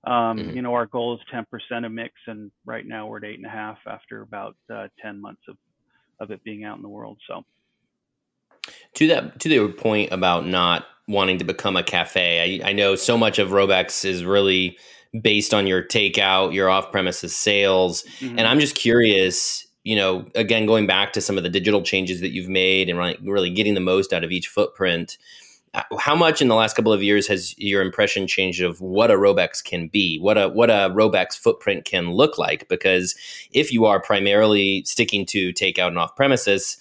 Um, 0.04 0.38
mm-hmm. 0.38 0.56
You 0.56 0.62
know, 0.64 0.74
our 0.74 0.88
goal 0.88 1.16
is 1.16 1.22
10% 1.34 1.86
of 1.86 1.92
mix, 1.92 2.14
and 2.28 2.52
right 2.66 2.86
now 2.86 3.08
we're 3.08 3.18
at 3.18 3.24
eight 3.24 3.38
and 3.38 3.46
a 3.46 3.50
half 3.50 3.78
after 3.86 4.22
about 4.22 4.56
uh, 4.74 4.88
10 5.02 5.22
months 5.22 5.42
of, 5.48 5.58
of 6.20 6.32
it 6.32 6.44
being 6.44 6.64
out 6.64 6.78
in 6.78 6.82
the 6.82 6.90
world. 6.90 7.20
So, 7.28 7.46
to 8.96 9.08
that 9.08 9.40
to 9.40 9.50
the 9.50 9.68
point 9.74 10.12
about 10.12 10.48
not 10.48 10.86
wanting 11.08 11.38
to 11.40 11.44
become 11.44 11.78
a 11.78 11.84
cafe, 11.84 12.62
I, 12.64 12.70
I 12.70 12.74
know 12.74 12.96
so 12.96 13.18
much 13.18 13.38
of 13.38 13.50
Robeks 13.50 14.04
is 14.06 14.26
really 14.26 14.78
based 15.20 15.54
on 15.54 15.68
your 15.68 15.84
takeout, 15.84 16.54
your 16.54 16.70
off 16.70 16.92
premises 16.92 17.36
sales, 17.36 18.04
mm-hmm. 18.20 18.40
and 18.40 18.48
I'm 18.48 18.60
just 18.60 18.76
curious. 18.76 19.68
You 19.84 19.96
know, 19.96 20.28
again, 20.36 20.68
going 20.68 20.86
back 20.86 21.12
to 21.14 21.22
some 21.22 21.38
of 21.38 21.44
the 21.44 21.50
digital 21.50 21.82
changes 21.82 22.22
that 22.22 22.30
you've 22.30 22.48
made 22.48 22.88
and 22.88 23.00
really 23.28 23.50
getting 23.50 23.74
the 23.74 23.80
most 23.80 24.14
out 24.14 24.24
of 24.24 24.32
each 24.32 24.48
footprint 24.48 25.18
how 26.00 26.16
much 26.16 26.42
in 26.42 26.50
the 26.50 26.56
last 26.56 26.76
couple 26.76 26.92
of 26.92 27.02
years 27.02 27.28
has 27.28 27.58
your 27.58 27.82
impression 27.82 28.28
changed 28.28 28.62
of 28.62 28.82
what 28.82 29.10
a 29.10 29.16
Robeks 29.16 29.64
can 29.64 29.88
be, 29.88 30.20
what 30.20 30.38
a 30.38 30.50
what 30.50 30.70
a 30.70 30.90
Robeks 30.90 31.38
footprint 31.38 31.86
can 31.86 32.12
look 32.12 32.38
like? 32.38 32.68
Because 32.68 33.16
if 33.52 33.72
you 33.72 33.86
are 33.86 34.02
primarily 34.02 34.84
sticking 34.86 35.26
to 35.28 35.54
takeout 35.54 35.88
and 35.88 35.98
off 35.98 36.16
premises, 36.16 36.78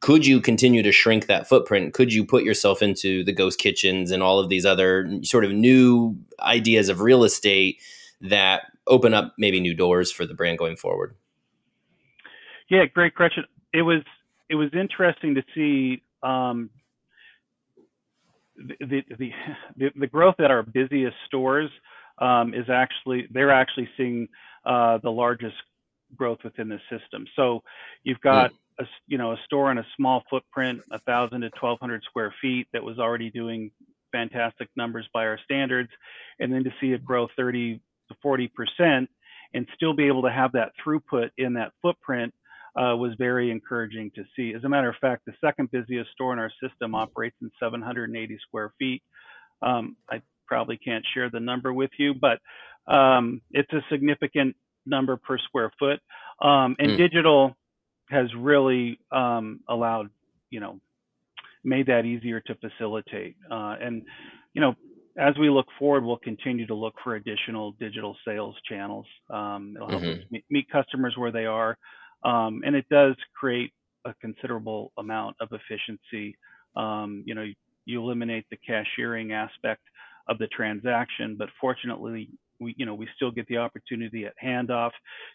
could 0.00 0.26
you 0.26 0.40
continue 0.40 0.82
to 0.82 0.90
shrink 0.90 1.26
that 1.26 1.48
footprint? 1.48 1.94
Could 1.94 2.12
you 2.12 2.24
put 2.24 2.42
yourself 2.42 2.82
into 2.82 3.22
the 3.22 3.32
ghost 3.32 3.58
kitchens 3.60 4.10
and 4.10 4.22
all 4.22 4.40
of 4.40 4.48
these 4.48 4.66
other 4.66 5.08
sort 5.22 5.44
of 5.44 5.52
new 5.52 6.16
ideas 6.40 6.88
of 6.88 7.00
real 7.00 7.22
estate 7.22 7.80
that 8.20 8.62
open 8.86 9.14
up 9.14 9.34
maybe 9.38 9.60
new 9.60 9.74
doors 9.74 10.10
for 10.10 10.26
the 10.26 10.34
brand 10.34 10.58
going 10.58 10.76
forward? 10.76 11.14
Yeah, 12.68 12.86
great 12.86 13.14
question. 13.14 13.44
It 13.72 13.82
was 13.82 14.02
it 14.48 14.56
was 14.56 14.70
interesting 14.74 15.34
to 15.36 15.42
see 15.54 16.02
um, 16.22 16.70
the, 18.56 19.02
the, 19.18 19.32
the 19.76 19.90
the 19.96 20.06
growth 20.06 20.36
at 20.38 20.50
our 20.50 20.62
busiest 20.62 21.16
stores 21.26 21.70
um, 22.18 22.54
is 22.54 22.68
actually 22.70 23.26
they're 23.30 23.50
actually 23.50 23.88
seeing 23.96 24.28
uh, 24.64 24.98
the 25.02 25.10
largest 25.10 25.56
growth 26.16 26.38
within 26.44 26.68
the 26.68 26.78
system. 26.90 27.26
So 27.36 27.62
you've 28.04 28.20
got 28.20 28.52
a 28.78 28.84
you 29.06 29.18
know 29.18 29.32
a 29.32 29.38
store 29.44 29.70
in 29.70 29.78
a 29.78 29.86
small 29.96 30.22
footprint, 30.30 30.80
a 30.90 31.00
thousand 31.00 31.42
to 31.42 31.50
twelve 31.50 31.80
hundred 31.80 32.02
square 32.04 32.34
feet 32.40 32.68
that 32.72 32.82
was 32.82 32.98
already 32.98 33.30
doing 33.30 33.70
fantastic 34.12 34.68
numbers 34.76 35.08
by 35.12 35.26
our 35.26 35.38
standards, 35.44 35.90
and 36.38 36.52
then 36.52 36.64
to 36.64 36.70
see 36.80 36.92
it 36.92 37.04
grow 37.04 37.28
thirty 37.36 37.80
to 38.08 38.16
forty 38.22 38.48
percent 38.48 39.08
and 39.54 39.66
still 39.74 39.94
be 39.94 40.06
able 40.06 40.22
to 40.22 40.30
have 40.30 40.52
that 40.52 40.72
throughput 40.84 41.30
in 41.38 41.54
that 41.54 41.72
footprint 41.80 42.34
uh, 42.76 42.96
was 42.96 43.12
very 43.18 43.50
encouraging 43.50 44.10
to 44.14 44.24
see. 44.34 44.54
As 44.54 44.64
a 44.64 44.68
matter 44.68 44.88
of 44.88 44.96
fact, 45.00 45.24
the 45.26 45.32
second 45.40 45.70
busiest 45.70 46.10
store 46.12 46.32
in 46.32 46.38
our 46.38 46.50
system 46.62 46.94
operates 46.94 47.36
in 47.40 47.50
780 47.60 48.38
square 48.46 48.72
feet. 48.78 49.02
Um, 49.62 49.96
I 50.10 50.22
probably 50.46 50.76
can't 50.76 51.04
share 51.14 51.30
the 51.30 51.40
number 51.40 51.72
with 51.72 51.90
you, 51.98 52.14
but 52.14 52.40
um, 52.92 53.40
it's 53.52 53.72
a 53.72 53.80
significant 53.90 54.56
number 54.86 55.16
per 55.16 55.38
square 55.38 55.70
foot. 55.78 56.00
Um, 56.40 56.76
and 56.78 56.92
mm. 56.92 56.96
digital 56.98 57.56
has 58.10 58.26
really 58.36 58.98
um, 59.10 59.60
allowed, 59.68 60.10
you 60.50 60.60
know, 60.60 60.80
made 61.64 61.86
that 61.86 62.04
easier 62.04 62.40
to 62.40 62.54
facilitate. 62.56 63.36
Uh, 63.50 63.76
and, 63.80 64.02
you 64.52 64.60
know, 64.60 64.74
as 65.16 65.34
we 65.38 65.48
look 65.48 65.66
forward, 65.78 66.04
we'll 66.04 66.18
continue 66.18 66.66
to 66.66 66.74
look 66.74 66.94
for 67.02 67.14
additional 67.14 67.72
digital 67.72 68.16
sales 68.26 68.56
channels. 68.68 69.06
Um, 69.30 69.74
it'll 69.76 69.88
help 69.88 70.02
mm-hmm. 70.02 70.20
us 70.20 70.26
meet, 70.30 70.44
meet, 70.50 70.68
customers 70.70 71.14
where 71.16 71.30
they 71.30 71.46
are, 71.46 71.78
um, 72.24 72.62
and 72.64 72.74
it 72.74 72.86
does 72.90 73.14
create 73.38 73.72
a 74.04 74.14
considerable 74.20 74.92
amount 74.98 75.36
of 75.40 75.48
efficiency. 75.52 76.36
Um, 76.76 77.22
you 77.26 77.34
know, 77.34 77.46
you 77.84 78.02
eliminate 78.02 78.46
the 78.50 78.56
cashiering 78.56 79.32
aspect 79.32 79.82
of 80.28 80.38
the 80.38 80.46
transaction, 80.48 81.36
but 81.38 81.48
fortunately, 81.60 82.30
we 82.60 82.74
you 82.78 82.86
know 82.86 82.94
we 82.94 83.08
still 83.16 83.30
get 83.30 83.46
the 83.48 83.58
opportunity 83.58 84.24
at 84.26 84.34
handoff 84.42 84.92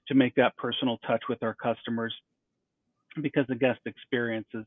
to 0.08 0.16
make 0.16 0.36
that 0.36 0.56
personal 0.58 0.98
touch 1.06 1.24
with 1.30 1.44
our 1.44 1.54
customers 1.54 2.14
because 3.22 3.46
the 3.48 3.56
guest 3.56 3.80
experience 3.86 4.48
is 4.54 4.66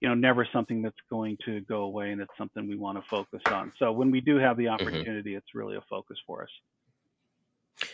you 0.00 0.08
know 0.08 0.14
never 0.14 0.46
something 0.52 0.82
that's 0.82 0.96
going 1.08 1.36
to 1.44 1.60
go 1.62 1.82
away 1.82 2.10
and 2.10 2.20
it's 2.20 2.32
something 2.38 2.68
we 2.68 2.76
want 2.76 2.96
to 2.96 3.08
focus 3.08 3.40
on 3.46 3.72
so 3.78 3.90
when 3.92 4.10
we 4.10 4.20
do 4.20 4.36
have 4.36 4.56
the 4.56 4.64
mm-hmm. 4.64 4.74
opportunity 4.74 5.30
mm-hmm. 5.30 5.38
it's 5.38 5.54
really 5.54 5.76
a 5.76 5.82
focus 5.88 6.16
for 6.26 6.42
us 6.42 6.50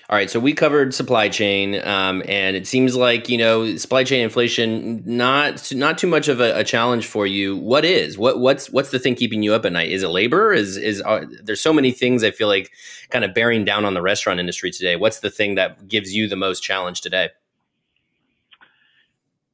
all 0.09 0.17
right, 0.17 0.31
so 0.31 0.39
we 0.39 0.53
covered 0.53 0.95
supply 0.95 1.29
chain, 1.29 1.85
um, 1.85 2.23
and 2.29 2.57
it 2.57 2.69
seems 2.69 2.95
like 2.95 3.29
you 3.29 3.37
know 3.37 3.77
supply 3.77 4.05
chain 4.05 4.23
inflation 4.23 5.03
not 5.05 5.73
not 5.75 5.99
too 5.99 6.07
much 6.07 6.29
of 6.29 6.39
a, 6.39 6.61
a, 6.61 6.63
challenge 6.63 7.07
for 7.07 7.27
you. 7.27 7.57
What 7.57 7.85
is 7.85 8.17
what 8.17 8.39
what's 8.39 8.71
what's 8.71 8.91
the 8.91 9.01
thing 9.01 9.17
keeping 9.17 9.43
you 9.43 9.53
up 9.53 9.65
at 9.65 9.73
night? 9.73 9.91
Is 9.91 10.05
it 10.05 10.09
labor? 10.09 10.53
Is 10.53 10.77
is 10.77 11.03
uh, 11.03 11.25
there's 11.43 11.61
so 11.61 11.73
many 11.73 11.91
things 11.91 12.23
I 12.23 12.31
feel 12.31 12.47
like 12.47 12.71
kind 13.11 13.25
of 13.25 13.35
bearing 13.35 13.65
down 13.65 13.85
on 13.85 13.95
the 13.95 14.03
restaurant 14.03 14.39
industry 14.39 14.71
today. 14.71 14.95
What's 14.95 15.19
the 15.19 15.31
thing 15.31 15.57
that 15.57 15.89
gives 15.89 16.15
you 16.15 16.29
the 16.29 16.37
most 16.37 16.61
challenge 16.61 17.01
today? 17.01 17.31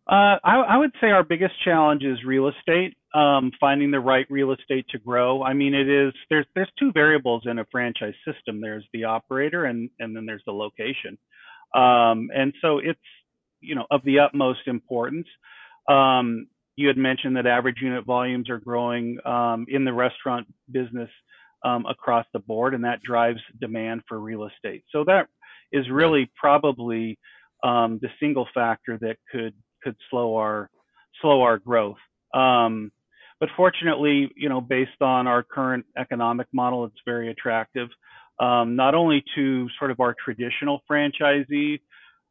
Uh, 0.07 0.37
I, 0.45 0.57
I, 0.69 0.77
would 0.77 0.93
say 1.01 1.07
our 1.07 1.23
biggest 1.23 1.55
challenge 1.65 2.03
is 2.03 2.25
real 2.25 2.49
estate, 2.49 2.97
um, 3.15 3.53
finding 3.61 3.91
the 3.91 4.01
right 4.01 4.27
real 4.31 4.53
estate 4.53 4.87
to 4.91 4.99
grow. 4.99 5.43
I 5.43 5.53
mean, 5.53 5.75
it 5.75 5.89
is 5.89 6.13
there's 6.31 6.47
there's 6.55 6.71
two 6.79 6.93
variables 6.93 7.43
in 7.47 7.59
a 7.59 7.67
franchise 7.71 8.15
system. 8.27 8.61
There's 8.61 8.87
the 8.93 9.05
operator 9.05 9.67
and 9.67 9.91
and 9.99 10.17
then 10.17 10.27
there's 10.27 10.43
the 10.47 10.53
location, 10.53 11.19
um, 11.75 12.31
and 12.35 12.53
so 12.61 12.79
it's 12.79 13.01
you 13.61 13.75
know 13.75 13.87
of 13.91 14.03
the 14.05 14.19
utmost 14.19 14.67
importance. 14.67 15.27
Um, 15.89 16.47
you 16.77 16.89
had 16.89 16.97
mentioned 16.97 17.37
that 17.37 17.47
average 17.47 17.79
unit 17.83 18.05
volumes 18.07 18.49
are 18.49 18.59
growing 18.59 19.19
um, 19.27 19.67
in 19.69 19.85
the 19.85 19.93
restaurant 19.93 20.47
business 20.71 21.11
um, 21.65 21.85
across 21.87 22.25
the 22.33 22.39
board, 22.39 22.75
and 22.75 22.85
that 22.85 23.03
drives 23.03 23.41
demand 23.61 24.03
for 24.09 24.19
real 24.19 24.47
estate. 24.47 24.85
So 24.91 25.05
that 25.05 25.29
is 25.71 25.89
really 25.91 26.31
probably 26.35 27.19
um, 27.63 27.99
the 28.01 28.09
single 28.21 28.49
factor 28.55 28.99
that 29.01 29.17
could 29.31 29.55
could 29.83 29.97
slow 30.11 30.37
our 30.37 30.71
slow 31.21 31.43
our 31.43 31.59
growth. 31.59 31.99
Um, 32.35 32.91
but 33.43 33.49
fortunately, 33.57 34.31
you 34.37 34.49
know, 34.49 34.61
based 34.61 35.03
on 35.03 35.27
our 35.27 35.43
current 35.43 35.85
economic 35.99 36.47
model, 36.53 36.85
it's 36.85 36.95
very 37.05 37.29
attractive, 37.29 37.89
um, 38.39 38.77
not 38.77 38.95
only 38.95 39.25
to 39.35 39.67
sort 39.81 39.91
of 39.91 39.99
our 39.99 40.15
traditional 40.25 40.81
franchisee, 40.89 41.81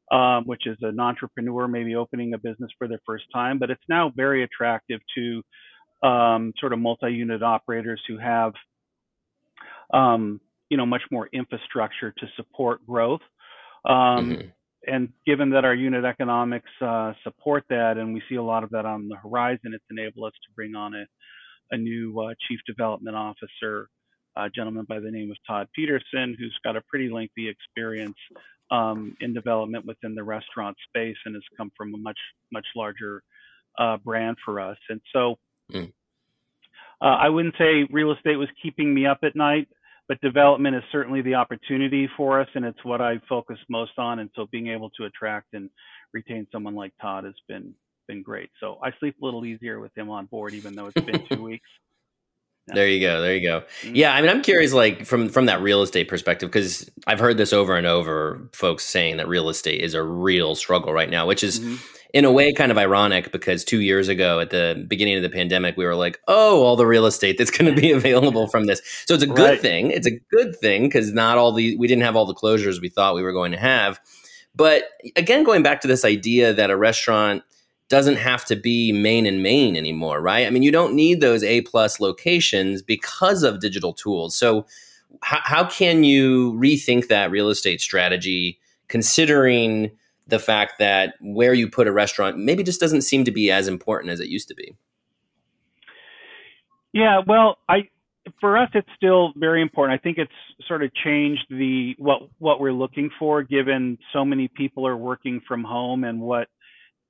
um, 0.10 0.45
which 0.45 0.65
is 0.65 0.78
an 0.82 1.02
entrepreneur 1.02 1.67
maybe 1.67 1.95
opening 1.95 2.34
a 2.34 2.38
business 2.38 2.71
for 2.78 2.88
their 2.88 3.02
first 3.06 3.26
time, 3.34 3.60
but 3.60 3.69
it's 3.69 3.84
now 3.89 4.10
very 4.15 4.45
attractive 4.45 5.02
to 5.13 6.08
um, 6.08 6.54
sort 6.62 6.71
of 6.71 6.80
multi-unit 6.80 7.43
operators 7.43 8.02
who 8.08 8.17
have, 8.17 8.54
um, 9.93 10.39
you 10.69 10.78
know, 10.78 10.86
much 10.86 11.04
more 11.12 11.28
infrastructure 11.34 12.13
to 12.19 12.26
support 12.38 12.88
growth. 12.88 13.19
Um, 13.84 13.95
mm-hmm 13.95 14.47
and 14.88 15.10
given 15.26 15.52
that 15.52 15.65
our 15.65 15.76
unit 15.76 16.06
economics 16.06 16.70
uh, 16.82 17.13
support 17.24 17.63
that, 17.70 17.98
and 17.98 18.13
we 18.13 18.22
see 18.28 18.36
a 18.36 18.44
lot 18.44 18.63
of 18.63 18.72
that 18.72 18.86
on 18.86 19.08
the 19.08 19.15
horizon, 19.15 19.74
it's 19.74 19.84
enabled 19.91 20.28
us 20.28 20.34
to 20.34 20.54
bring 20.56 20.76
on 20.76 20.94
a, 20.96 21.06
a 21.72 21.78
new 21.78 22.20
uh, 22.20 22.34
chief 22.48 22.60
development 22.65 23.15
officer, 23.15 23.89
a 24.36 24.50
gentleman 24.50 24.86
by 24.88 25.00
the 25.00 25.12
name 25.12 25.30
of 25.30 25.38
Todd 25.48 25.67
Peterson, 25.76 26.36
who's 26.38 26.58
got 26.63 26.76
a 26.76 26.82
pretty 26.89 27.10
lengthy 27.10 27.48
experience 27.48 28.17
um, 28.72 29.15
in 29.20 29.34
development 29.34 29.86
within 29.86 30.15
the 30.15 30.24
restaurant 30.24 30.78
space 30.88 31.17
and 31.26 31.36
has 31.36 31.44
come 31.58 31.72
from 31.78 31.94
a 31.94 31.98
much 31.98 32.20
much 32.52 32.65
larger 32.76 33.22
uh, 33.78 33.98
brand 33.98 34.38
for 34.44 34.60
us. 34.60 34.78
And 34.89 35.02
so, 35.13 35.36
mm. 35.72 35.91
I 37.02 37.30
wouldn't 37.30 37.56
say 37.58 37.88
real 37.89 38.12
estate 38.12 38.36
was 38.36 38.50
keeping 38.62 38.94
me 38.94 39.08
up 39.08 39.20
at 39.24 39.36
night 39.36 39.67
but 40.12 40.19
development 40.19 40.76
is 40.76 40.84
certainly 40.91 41.21
the 41.21 41.36
opportunity 41.36 42.10
for 42.17 42.41
us 42.41 42.47
and 42.54 42.65
it's 42.65 42.84
what 42.84 43.00
I 43.00 43.21
focus 43.30 43.58
most 43.69 43.93
on. 43.97 44.19
And 44.19 44.30
so 44.36 44.45
being 44.52 44.67
able 44.67 44.89
to 44.97 45.06
attract 45.06 45.54
and 45.54 45.69
retain 46.12 46.45
someone 46.52 46.76
like 46.76 46.91
Todd 47.02 47.24
has 47.24 47.34
been 47.47 47.74
been 48.10 48.21
great. 48.21 48.50
So 48.60 48.78
I 48.84 48.91
sleep 49.00 49.15
a 49.21 49.26
little 49.26 49.45
easier 49.45 49.80
with 49.80 49.97
him 49.97 50.10
on 50.10 50.26
board, 50.26 50.54
even 50.54 50.76
though 50.76 50.88
it's 50.88 51.00
been 51.00 51.26
two 51.28 51.41
weeks. 51.52 51.69
There 52.67 52.88
you 52.88 53.02
go. 53.02 53.21
There 53.21 53.36
you 53.36 53.47
go. 53.47 53.63
Mm-hmm. 53.82 53.95
Yeah, 53.95 54.13
I 54.13 54.21
mean, 54.21 54.30
I'm 54.30 54.41
curious, 54.41 54.71
like 54.71 55.06
from 55.06 55.30
from 55.30 55.47
that 55.47 55.62
real 55.62 55.82
estate 55.82 56.08
perspective, 56.08 56.50
because 56.50 56.89
I've 57.08 57.19
heard 57.19 57.38
this 57.38 57.54
over 57.54 57.76
and 57.76 57.88
over, 57.88 58.50
folks 58.54 58.86
saying 58.86 59.17
that 59.17 59.28
real 59.28 59.50
estate 59.50 59.82
is 59.82 59.93
a 59.93 60.04
real 60.04 60.56
struggle 60.56 60.93
right 60.93 61.10
now, 61.10 61.28
which 61.28 61.43
is. 61.43 61.60
Mm-hmm 61.60 61.76
in 62.13 62.26
a 62.26 62.32
way 62.32 62.52
kind 62.52 62.71
of 62.71 62.78
ironic 62.78 63.32
because 63.32 63.63
two 63.63 63.80
years 63.80 64.08
ago 64.08 64.39
at 64.39 64.50
the 64.50 64.84
beginning 64.88 65.15
of 65.15 65.24
the 65.24 65.30
pandemic 65.30 65.78
we 65.78 65.86
were 65.86 65.95
like 65.95 66.19
oh 66.28 66.62
all 66.63 66.76
the 66.76 66.86
real 66.86 67.06
estate 67.06 67.38
that's 67.38 67.52
going 67.52 67.74
to 67.74 67.80
be 67.80 67.91
available 67.93 68.47
from 68.47 68.65
this 68.65 68.82
so 69.06 69.13
it's 69.13 69.24
a 69.24 69.28
good 69.28 69.52
right. 69.52 69.62
thing 69.62 69.91
it's 69.91 70.08
a 70.08 70.19
good 70.32 70.56
thing 70.60 70.84
because 70.84 71.13
not 71.13 71.38
all 71.38 71.52
the 71.52 71.78
we 71.78 71.88
didn't 71.88 72.04
have 72.04 72.15
all 72.15 72.26
the 72.26 72.36
closures 72.36 72.82
we 72.82 72.89
thought 72.89 73.15
we 73.15 73.24
were 73.24 73.34
going 73.34 73.52
to 73.52 73.58
have 73.58 74.00
but 74.56 74.84
again 75.15 75.43
going 75.43 75.63
back 75.63 75.82
to 75.82 75.88
this 75.88 76.04
idea 76.04 76.54
that 76.54 76.69
a 76.69 76.78
restaurant 76.78 77.43
doesn't 77.91 78.15
have 78.15 78.43
to 78.45 78.56
be 78.56 78.91
main 78.91 79.25
and 79.25 79.43
main 79.43 79.75
anymore 79.75 80.19
right 80.19 80.47
i 80.47 80.49
mean 80.49 80.63
you 80.63 80.71
don't 80.71 80.95
need 80.95 81.21
those 81.21 81.43
a 81.43 81.62
plus 81.62 81.99
locations 81.99 82.82
because 82.82 83.43
of 83.43 83.60
digital 83.60 83.93
tools 83.93 84.36
so 84.36 84.65
how, 85.21 85.39
how 85.43 85.63
can 85.63 86.04
you 86.04 86.54
rethink 86.54 87.08
that 87.08 87.30
real 87.30 87.49
estate 87.49 87.82
strategy 87.82 88.58
considering 88.88 89.91
the 90.27 90.39
fact 90.39 90.80
that 90.80 91.15
where 91.21 91.54
you 91.54 91.69
put 91.69 91.88
a 91.88 91.91
restaurant 91.91 92.38
maybe 92.38 92.63
just 92.63 92.80
doesn't 92.80 93.01
seem 93.01 93.23
to 93.25 93.32
be 93.32 93.51
as 93.51 93.67
important 93.67 94.12
as 94.12 94.19
it 94.19 94.27
used 94.27 94.47
to 94.47 94.56
be. 94.56 94.75
Yeah, 96.93 97.21
well, 97.25 97.58
I 97.69 97.89
for 98.39 98.58
us 98.58 98.69
it's 98.73 98.88
still 98.95 99.34
very 99.36 99.62
important. 99.62 99.99
I 99.99 100.04
think 100.04 100.17
it's 100.17 100.32
sort 100.67 100.84
of 100.84 100.93
changed 100.93 101.45
the 101.49 101.95
what 101.97 102.23
what 102.39 102.60
we're 102.60 102.73
looking 102.73 103.10
for 103.17 103.43
given 103.43 103.97
so 104.13 104.25
many 104.25 104.47
people 104.47 104.88
are 104.88 104.97
working 104.97 105.41
from 105.47 105.63
home 105.63 106.04
and 106.04 106.19
what 106.19 106.47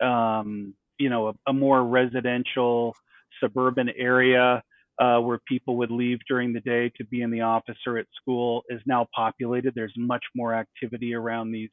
um, 0.02 0.74
you 0.98 1.10
know 1.10 1.30
a, 1.30 1.34
a 1.48 1.54
more 1.54 1.84
residential 1.84 2.96
suburban 3.40 3.90
area 3.90 4.64
uh, 5.00 5.20
where 5.20 5.40
people 5.48 5.78
would 5.78 5.92
leave 5.92 6.20
during 6.28 6.54
the 6.54 6.60
day 6.60 6.92
to 6.98 7.04
be 7.06 7.22
in 7.22 7.32
the 7.32 7.42
office 7.42 7.78
or 7.88 7.98
at 7.98 8.06
school 8.16 8.64
is 8.70 8.82
now 8.86 9.08
populated. 9.16 9.74
There's 9.74 9.94
much 9.98 10.24
more 10.36 10.54
activity 10.54 11.14
around 11.16 11.52
these 11.52 11.72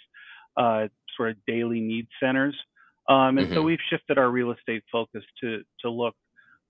uh, 0.57 0.89
sort 1.17 1.31
of 1.31 1.37
daily 1.47 1.81
needs 1.81 2.09
centers. 2.23 2.57
Um, 3.09 3.39
and 3.39 3.47
mm-hmm. 3.47 3.55
so 3.55 3.63
we've 3.63 3.79
shifted 3.91 4.19
our 4.19 4.31
real 4.31 4.53
estate 4.53 4.83
focus 4.91 5.23
to 5.43 5.63
to 5.81 5.91
look, 5.91 6.15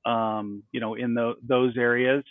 um, 0.06 0.62
you 0.72 0.80
know, 0.80 0.94
in 0.94 1.14
the, 1.14 1.34
those 1.46 1.76
areas, 1.76 2.24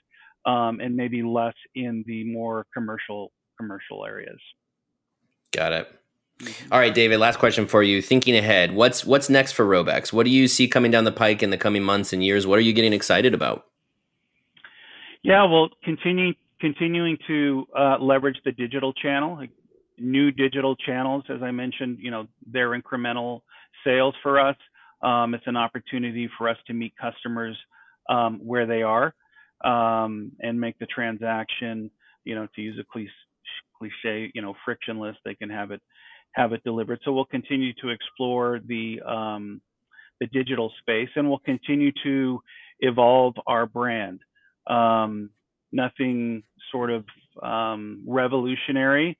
um, 0.45 0.79
and 0.79 0.95
maybe 0.95 1.23
less 1.23 1.55
in 1.75 2.03
the 2.07 2.23
more 2.25 2.65
commercial 2.73 3.31
commercial 3.57 4.05
areas. 4.05 4.39
Got 5.53 5.73
it. 5.73 5.91
Mm-hmm. 6.41 6.73
All 6.73 6.79
right, 6.79 6.93
David. 6.93 7.19
Last 7.19 7.39
question 7.39 7.65
for 7.65 7.81
you. 7.81 8.01
Thinking 8.01 8.35
ahead, 8.35 8.73
what's 8.73 9.05
what's 9.05 9.29
next 9.29 9.53
for 9.53 9.65
Robeks? 9.65 10.13
What 10.13 10.25
do 10.25 10.29
you 10.29 10.47
see 10.47 10.67
coming 10.67 10.91
down 10.91 11.03
the 11.03 11.11
pike 11.11 11.41
in 11.41 11.49
the 11.49 11.57
coming 11.57 11.83
months 11.83 12.13
and 12.13 12.23
years? 12.23 12.45
What 12.45 12.59
are 12.59 12.63
you 12.63 12.73
getting 12.73 12.93
excited 12.93 13.33
about? 13.33 13.65
Yeah, 15.23 15.45
well, 15.45 15.69
continuing 15.83 16.35
continuing 16.59 17.17
to 17.27 17.65
uh, 17.77 17.97
leverage 17.99 18.37
the 18.45 18.51
digital 18.51 18.93
channel 18.93 19.47
new 19.97 20.31
digital 20.31 20.75
channels, 20.75 21.23
as 21.29 21.41
I 21.41 21.51
mentioned, 21.51 21.97
you 21.99 22.11
know, 22.11 22.27
they're 22.45 22.79
incremental 22.79 23.41
sales 23.83 24.15
for 24.21 24.39
us. 24.39 24.55
Um, 25.01 25.33
it's 25.33 25.47
an 25.47 25.57
opportunity 25.57 26.29
for 26.37 26.49
us 26.49 26.57
to 26.67 26.73
meet 26.73 26.93
customers 26.97 27.57
um, 28.09 28.39
where 28.43 28.65
they 28.65 28.81
are 28.83 29.13
um, 29.63 30.31
and 30.39 30.59
make 30.59 30.77
the 30.79 30.85
transaction, 30.87 31.91
you 32.23 32.35
know, 32.35 32.47
to 32.55 32.61
use 32.61 32.79
a 32.79 32.83
cliche, 32.83 33.11
cliche, 33.77 34.31
you 34.33 34.41
know, 34.41 34.55
frictionless. 34.65 35.15
They 35.23 35.35
can 35.35 35.49
have 35.49 35.71
it 35.71 35.81
have 36.37 36.53
it 36.53 36.63
delivered. 36.63 36.99
So 37.03 37.11
we'll 37.11 37.25
continue 37.25 37.73
to 37.81 37.89
explore 37.89 38.59
the 38.65 39.01
um, 39.01 39.61
the 40.19 40.27
digital 40.27 40.71
space, 40.79 41.09
and 41.15 41.27
we'll 41.29 41.39
continue 41.39 41.91
to 42.03 42.39
evolve 42.79 43.35
our 43.45 43.65
brand. 43.65 44.21
Um, 44.67 45.29
nothing 45.71 46.43
sort 46.71 46.89
of 46.91 47.05
um, 47.41 48.03
revolutionary, 48.07 49.17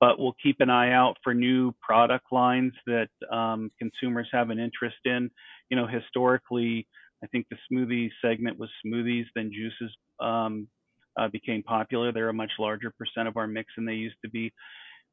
but 0.00 0.18
we'll 0.18 0.36
keep 0.42 0.56
an 0.60 0.70
eye 0.70 0.92
out 0.92 1.16
for 1.22 1.34
new 1.34 1.72
product 1.82 2.26
lines 2.32 2.72
that 2.86 3.08
um, 3.30 3.70
consumers 3.78 4.28
have 4.32 4.50
an 4.50 4.58
interest 4.58 4.96
in. 5.04 5.30
You 5.70 5.76
know, 5.76 5.86
historically, 5.86 6.86
I 7.22 7.26
think 7.26 7.46
the 7.50 7.56
smoothie 7.70 8.10
segment 8.22 8.58
was 8.58 8.70
smoothies, 8.86 9.26
then 9.34 9.50
juices 9.52 9.94
um, 10.20 10.68
uh, 11.18 11.28
became 11.28 11.62
popular. 11.62 12.12
They're 12.12 12.28
a 12.28 12.34
much 12.34 12.52
larger 12.58 12.92
percent 12.98 13.28
of 13.28 13.36
our 13.36 13.46
mix 13.46 13.72
than 13.76 13.84
they 13.84 13.94
used 13.94 14.16
to 14.24 14.30
be. 14.30 14.52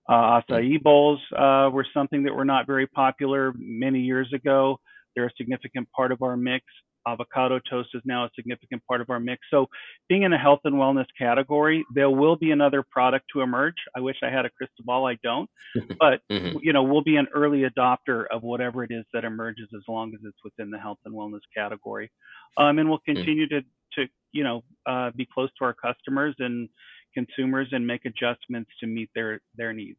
Uh, 0.08 0.42
acai 0.42 0.82
bowls 0.82 1.20
uh, 1.38 1.70
were 1.72 1.86
something 1.94 2.24
that 2.24 2.34
were 2.34 2.46
not 2.46 2.68
very 2.68 2.88
popular 2.88 3.54
many 3.58 4.00
years 4.00 4.32
ago. 4.34 4.80
They're 5.16 5.28
a 5.28 5.34
significant 5.38 5.88
part 5.96 6.12
of 6.12 6.22
our 6.22 6.38
mix. 6.38 6.66
Avocado 7.08 7.60
toast 7.70 7.90
is 7.94 8.02
now 8.06 8.26
a 8.26 8.30
significant 8.36 8.82
part 8.88 9.00
of 9.00 9.10
our 9.10 9.20
mix. 9.20 9.42
So, 9.52 9.68
being 10.10 10.24
in 10.24 10.34
a 10.34 10.38
health 10.38 10.62
and 10.64 10.76
wellness 10.76 11.06
category, 11.18 11.86
there 11.94 12.10
will 12.10 12.36
be 12.36 12.52
another 12.52 12.84
product 12.90 13.26
to 13.34 13.42
emerge. 13.42 13.76
I 13.96 14.00
wish 14.00 14.18
I 14.24 14.30
had 14.30 14.46
a 14.46 14.50
crystal 14.50 14.84
ball. 14.84 15.08
I 15.08 15.18
don't, 15.24 15.50
but 16.00 16.22
mm-hmm. 16.32 16.58
you 16.62 16.74
know, 16.74 16.84
we'll 16.84 17.04
be 17.04 17.18
an 17.18 17.28
early 17.34 17.64
adopter 17.64 18.26
of 18.32 18.42
whatever 18.42 18.84
it 18.84 18.92
is 18.92 19.06
that 19.14 19.24
emerges, 19.24 19.68
as 19.76 19.84
long 19.88 20.14
as 20.16 20.22
it's 20.26 20.38
within 20.44 20.72
the 20.72 20.80
health 20.80 20.98
and 21.06 21.14
wellness 21.14 21.42
category. 21.56 22.12
Um, 22.58 22.80
and 22.80 22.90
we'll 22.90 23.00
mm. 23.00 23.16
continue 23.16 23.46
mm-hmm. 23.46 23.60
to 23.60 24.06
to 24.06 24.12
you 24.32 24.44
know 24.44 24.64
uh, 24.88 25.12
be 25.16 25.28
close 25.32 25.50
to 25.60 25.66
our 25.66 25.74
customers 25.74 26.36
and 26.40 26.70
consumers 27.16 27.70
and 27.72 27.88
make 27.88 28.06
adjustments 28.06 28.70
to 28.80 28.86
meet 28.86 29.10
their 29.16 29.42
their 29.58 29.74
needs. 29.74 29.98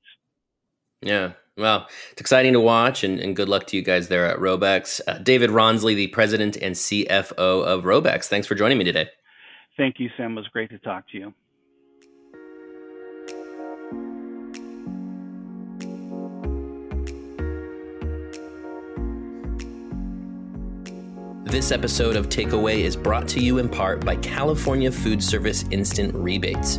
Yeah, 1.03 1.33
well, 1.57 1.89
it's 2.13 2.21
exciting 2.21 2.53
to 2.53 2.61
watch, 2.61 3.03
and, 3.03 3.19
and 3.19 3.35
good 3.35 3.49
luck 3.49 3.67
to 3.69 3.77
you 3.77 3.83
guys 3.83 4.09
there 4.09 4.27
at 4.27 4.39
Robeks. 4.39 5.01
Uh, 5.07 5.19
David 5.19 5.51
Rawnsley, 5.51 5.95
the 5.95 6.07
president 6.09 6.57
and 6.57 6.75
CFO 6.75 7.65
of 7.65 7.85
Robeks, 7.85 8.27
thanks 8.27 8.47
for 8.47 8.55
joining 8.55 8.79
me 8.79 8.85
today. 8.85 9.09
Thank 9.77 9.99
you, 9.99 10.09
Sam. 10.17 10.33
It 10.33 10.37
was 10.37 10.49
great 10.49 10.71
to 10.71 10.79
talk 10.79 11.09
to 11.11 11.19
you. 11.19 11.35
This 21.57 21.73
episode 21.73 22.16
of 22.16 22.29
Takeaway 22.29 22.81
is 22.81 22.97
brought 22.97 23.27
to 23.29 23.40
you 23.40 23.57
in 23.57 23.71
part 23.71 24.05
by 24.05 24.16
California 24.16 24.92
Food 24.92 25.25
Service 25.25 25.64
Instant 25.71 26.14
Rebates 26.14 26.79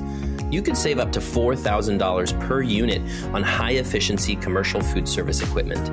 you 0.52 0.62
could 0.62 0.78
save 0.78 1.00
up 1.00 1.12
to 1.14 1.20
$4,000 1.20 2.40
per 2.48 2.62
unit 2.62 3.02
on 3.34 3.42
high 3.42 3.72
efficiency 3.72 4.36
commercial 4.36 4.80
food 4.80 5.10
service 5.10 5.42
equipment. 5.42 5.90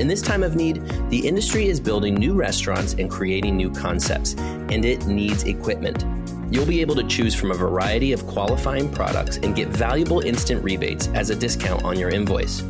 In 0.00 0.08
this 0.08 0.20
time 0.20 0.42
of 0.42 0.56
need, 0.56 0.82
the 1.10 1.24
industry 1.24 1.68
is 1.68 1.78
building 1.78 2.16
new 2.16 2.34
restaurants 2.34 2.94
and 2.94 3.08
creating 3.08 3.56
new 3.56 3.70
concepts, 3.70 4.34
and 4.34 4.84
it 4.84 5.06
needs 5.06 5.44
equipment. 5.44 6.04
You'll 6.52 6.66
be 6.66 6.80
able 6.80 6.96
to 6.96 7.04
choose 7.04 7.36
from 7.36 7.52
a 7.52 7.54
variety 7.54 8.12
of 8.12 8.26
qualifying 8.26 8.90
products 8.90 9.36
and 9.36 9.54
get 9.54 9.68
valuable 9.68 10.22
instant 10.22 10.64
rebates 10.64 11.06
as 11.14 11.30
a 11.30 11.36
discount 11.36 11.84
on 11.84 12.00
your 12.00 12.10
invoice. 12.10 12.62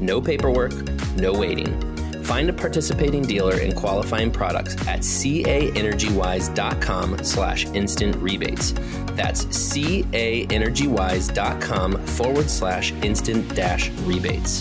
No 0.00 0.18
paperwork, 0.18 0.72
no 1.16 1.34
waiting. 1.34 1.89
Find 2.30 2.48
a 2.48 2.52
participating 2.52 3.22
dealer 3.22 3.56
and 3.56 3.74
qualifying 3.74 4.30
products 4.30 4.76
at 4.86 5.00
caenergywise.com 5.00 7.24
slash 7.24 7.66
instant 7.66 8.14
rebates. 8.22 8.70
That's 9.16 9.46
caenergywise.com 9.46 12.06
forward 12.06 12.48
slash 12.48 12.92
instant 13.02 13.52
dash 13.56 13.90
rebates. 14.04 14.60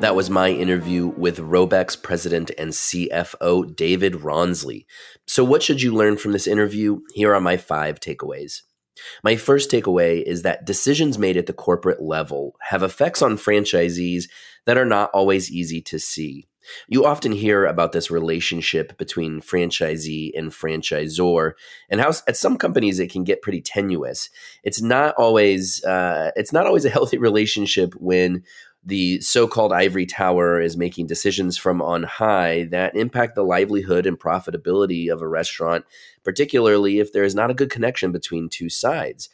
That 0.00 0.14
was 0.14 0.28
my 0.28 0.50
interview 0.50 1.06
with 1.06 1.38
Robeks 1.38 2.02
president 2.02 2.50
and 2.58 2.72
CFO 2.72 3.74
David 3.74 4.16
Rawnsley. 4.16 4.84
So, 5.26 5.42
what 5.42 5.62
should 5.62 5.80
you 5.80 5.94
learn 5.94 6.18
from 6.18 6.32
this 6.32 6.46
interview? 6.46 7.00
Here 7.14 7.34
are 7.34 7.40
my 7.40 7.56
five 7.56 7.98
takeaways. 7.98 8.60
My 9.22 9.36
first 9.36 9.70
takeaway 9.70 10.22
is 10.22 10.42
that 10.42 10.64
decisions 10.64 11.18
made 11.18 11.36
at 11.36 11.46
the 11.46 11.52
corporate 11.52 12.02
level 12.02 12.56
have 12.60 12.82
effects 12.82 13.22
on 13.22 13.36
franchisees 13.36 14.24
that 14.64 14.78
are 14.78 14.84
not 14.84 15.10
always 15.12 15.50
easy 15.50 15.80
to 15.82 15.98
see. 15.98 16.48
You 16.88 17.04
often 17.04 17.32
hear 17.32 17.64
about 17.64 17.92
this 17.92 18.10
relationship 18.10 18.98
between 18.98 19.40
franchisee 19.40 20.32
and 20.36 20.50
franchisor, 20.50 21.52
and 21.88 22.00
how 22.00 22.10
at 22.26 22.36
some 22.36 22.56
companies 22.56 22.98
it 22.98 23.10
can 23.10 23.24
get 23.24 23.42
pretty 23.42 23.60
tenuous. 23.60 24.30
It's 24.64 24.82
not 24.82 25.14
always 25.16 25.84
uh, 25.84 26.32
it's 26.36 26.52
not 26.52 26.66
always 26.66 26.84
a 26.84 26.90
healthy 26.96 27.18
relationship 27.18 27.94
when 27.94 28.42
the 28.86 29.20
so-called 29.20 29.72
ivory 29.72 30.06
tower 30.06 30.60
is 30.60 30.76
making 30.76 31.08
decisions 31.08 31.56
from 31.56 31.82
on 31.82 32.04
high 32.04 32.68
that 32.70 32.94
impact 32.94 33.34
the 33.34 33.42
livelihood 33.42 34.06
and 34.06 34.18
profitability 34.18 35.12
of 35.12 35.20
a 35.20 35.28
restaurant 35.28 35.84
particularly 36.24 37.00
if 37.00 37.12
there 37.12 37.24
is 37.24 37.34
not 37.34 37.50
a 37.50 37.54
good 37.54 37.70
connection 37.70 38.12
between 38.12 38.48
two 38.48 38.68
sides 38.68 39.28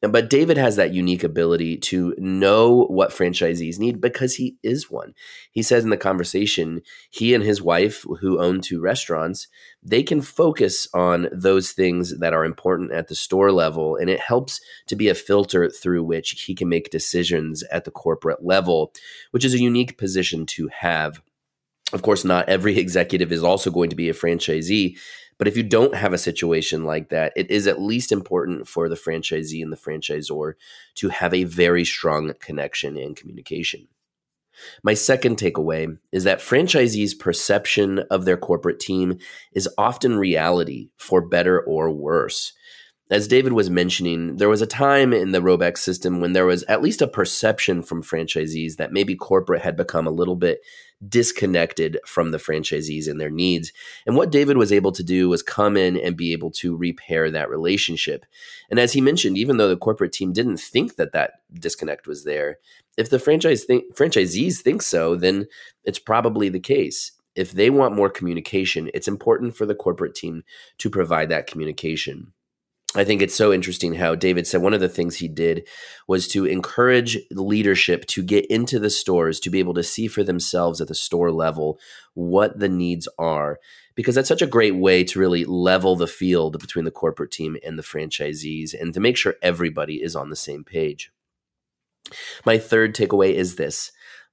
but 0.00 0.30
David 0.30 0.56
has 0.56 0.76
that 0.76 0.94
unique 0.94 1.22
ability 1.22 1.76
to 1.76 2.14
know 2.16 2.86
what 2.86 3.10
franchisees 3.10 3.78
need 3.78 4.00
because 4.00 4.36
he 4.36 4.56
is 4.62 4.90
one. 4.90 5.14
He 5.52 5.62
says 5.62 5.84
in 5.84 5.90
the 5.90 5.96
conversation, 5.98 6.80
he 7.10 7.34
and 7.34 7.44
his 7.44 7.60
wife, 7.60 8.04
who 8.20 8.40
own 8.40 8.62
two 8.62 8.80
restaurants, 8.80 9.46
they 9.82 10.02
can 10.02 10.22
focus 10.22 10.88
on 10.94 11.28
those 11.32 11.72
things 11.72 12.18
that 12.18 12.32
are 12.32 12.46
important 12.46 12.92
at 12.92 13.08
the 13.08 13.14
store 13.14 13.52
level. 13.52 13.96
And 13.96 14.08
it 14.08 14.20
helps 14.20 14.60
to 14.86 14.96
be 14.96 15.08
a 15.08 15.14
filter 15.14 15.68
through 15.68 16.04
which 16.04 16.42
he 16.46 16.54
can 16.54 16.70
make 16.70 16.90
decisions 16.90 17.62
at 17.64 17.84
the 17.84 17.90
corporate 17.90 18.42
level, 18.42 18.94
which 19.32 19.44
is 19.44 19.52
a 19.52 19.60
unique 19.60 19.98
position 19.98 20.46
to 20.46 20.68
have. 20.68 21.20
Of 21.92 22.00
course, 22.00 22.24
not 22.24 22.48
every 22.48 22.78
executive 22.78 23.32
is 23.32 23.44
also 23.44 23.70
going 23.70 23.90
to 23.90 23.96
be 23.96 24.08
a 24.08 24.14
franchisee, 24.14 24.96
but 25.40 25.48
if 25.48 25.56
you 25.56 25.62
don't 25.62 25.94
have 25.94 26.12
a 26.12 26.18
situation 26.18 26.84
like 26.84 27.08
that, 27.08 27.32
it 27.34 27.50
is 27.50 27.66
at 27.66 27.80
least 27.80 28.12
important 28.12 28.68
for 28.68 28.90
the 28.90 28.94
franchisee 28.94 29.62
and 29.62 29.72
the 29.72 29.76
franchisor 29.76 30.52
to 30.96 31.08
have 31.08 31.32
a 31.32 31.44
very 31.44 31.82
strong 31.82 32.34
connection 32.40 32.98
and 32.98 33.16
communication. 33.16 33.88
My 34.82 34.92
second 34.92 35.38
takeaway 35.38 35.96
is 36.12 36.24
that 36.24 36.40
franchisees' 36.40 37.18
perception 37.18 38.00
of 38.10 38.26
their 38.26 38.36
corporate 38.36 38.80
team 38.80 39.16
is 39.54 39.66
often 39.78 40.18
reality, 40.18 40.90
for 40.98 41.22
better 41.22 41.58
or 41.58 41.90
worse 41.90 42.52
as 43.10 43.26
David 43.26 43.52
was 43.52 43.68
mentioning, 43.68 44.36
there 44.36 44.48
was 44.48 44.62
a 44.62 44.66
time 44.66 45.12
in 45.12 45.32
the 45.32 45.40
Robeks 45.40 45.78
system 45.78 46.20
when 46.20 46.32
there 46.32 46.46
was 46.46 46.62
at 46.64 46.80
least 46.80 47.02
a 47.02 47.08
perception 47.08 47.82
from 47.82 48.04
franchisees 48.04 48.76
that 48.76 48.92
maybe 48.92 49.16
corporate 49.16 49.62
had 49.62 49.76
become 49.76 50.06
a 50.06 50.12
little 50.12 50.36
bit 50.36 50.60
disconnected 51.08 51.98
from 52.06 52.30
the 52.30 52.38
franchisees 52.38 53.08
and 53.08 53.20
their 53.20 53.30
needs. 53.30 53.72
And 54.06 54.14
what 54.14 54.30
David 54.30 54.56
was 54.58 54.72
able 54.72 54.92
to 54.92 55.02
do 55.02 55.28
was 55.28 55.42
come 55.42 55.76
in 55.76 55.96
and 55.96 56.16
be 56.16 56.32
able 56.32 56.52
to 56.52 56.76
repair 56.76 57.30
that 57.30 57.50
relationship. 57.50 58.24
And 58.70 58.78
as 58.78 58.92
he 58.92 59.00
mentioned, 59.00 59.36
even 59.36 59.56
though 59.56 59.68
the 59.68 59.76
corporate 59.76 60.12
team 60.12 60.32
didn't 60.32 60.58
think 60.58 60.94
that 60.96 61.12
that 61.12 61.40
disconnect 61.52 62.06
was 62.06 62.24
there, 62.24 62.58
if 62.96 63.10
the 63.10 63.18
franchise 63.18 63.66
franchisees 63.66 64.58
think 64.58 64.82
so, 64.82 65.16
then 65.16 65.46
it's 65.84 65.98
probably 65.98 66.48
the 66.48 66.60
case. 66.60 67.12
If 67.34 67.52
they 67.52 67.70
want 67.70 67.96
more 67.96 68.10
communication, 68.10 68.90
it's 68.94 69.08
important 69.08 69.56
for 69.56 69.66
the 69.66 69.74
corporate 69.74 70.14
team 70.14 70.44
to 70.78 70.90
provide 70.90 71.28
that 71.30 71.46
communication. 71.46 72.32
I 72.96 73.04
think 73.04 73.22
it's 73.22 73.36
so 73.36 73.52
interesting 73.52 73.94
how 73.94 74.16
David 74.16 74.48
said 74.48 74.62
one 74.62 74.74
of 74.74 74.80
the 74.80 74.88
things 74.88 75.16
he 75.16 75.28
did 75.28 75.68
was 76.08 76.26
to 76.28 76.44
encourage 76.44 77.16
leadership 77.30 78.04
to 78.06 78.22
get 78.22 78.46
into 78.46 78.80
the 78.80 78.90
stores 78.90 79.38
to 79.40 79.50
be 79.50 79.60
able 79.60 79.74
to 79.74 79.84
see 79.84 80.08
for 80.08 80.24
themselves 80.24 80.80
at 80.80 80.88
the 80.88 80.94
store 80.94 81.30
level 81.30 81.78
what 82.14 82.58
the 82.58 82.68
needs 82.68 83.06
are 83.16 83.60
because 83.94 84.16
that's 84.16 84.28
such 84.28 84.42
a 84.42 84.46
great 84.46 84.74
way 84.74 85.04
to 85.04 85.20
really 85.20 85.44
level 85.44 85.94
the 85.94 86.08
field 86.08 86.58
between 86.58 86.84
the 86.84 86.90
corporate 86.90 87.30
team 87.30 87.56
and 87.64 87.78
the 87.78 87.82
franchisees 87.82 88.74
and 88.74 88.92
to 88.92 88.98
make 88.98 89.16
sure 89.16 89.36
everybody 89.40 90.02
is 90.02 90.16
on 90.16 90.30
the 90.30 90.36
same 90.36 90.64
page. 90.64 91.12
My 92.44 92.58
third 92.58 92.94
takeaway 92.94 93.34
is 93.34 93.54
this 93.54 93.92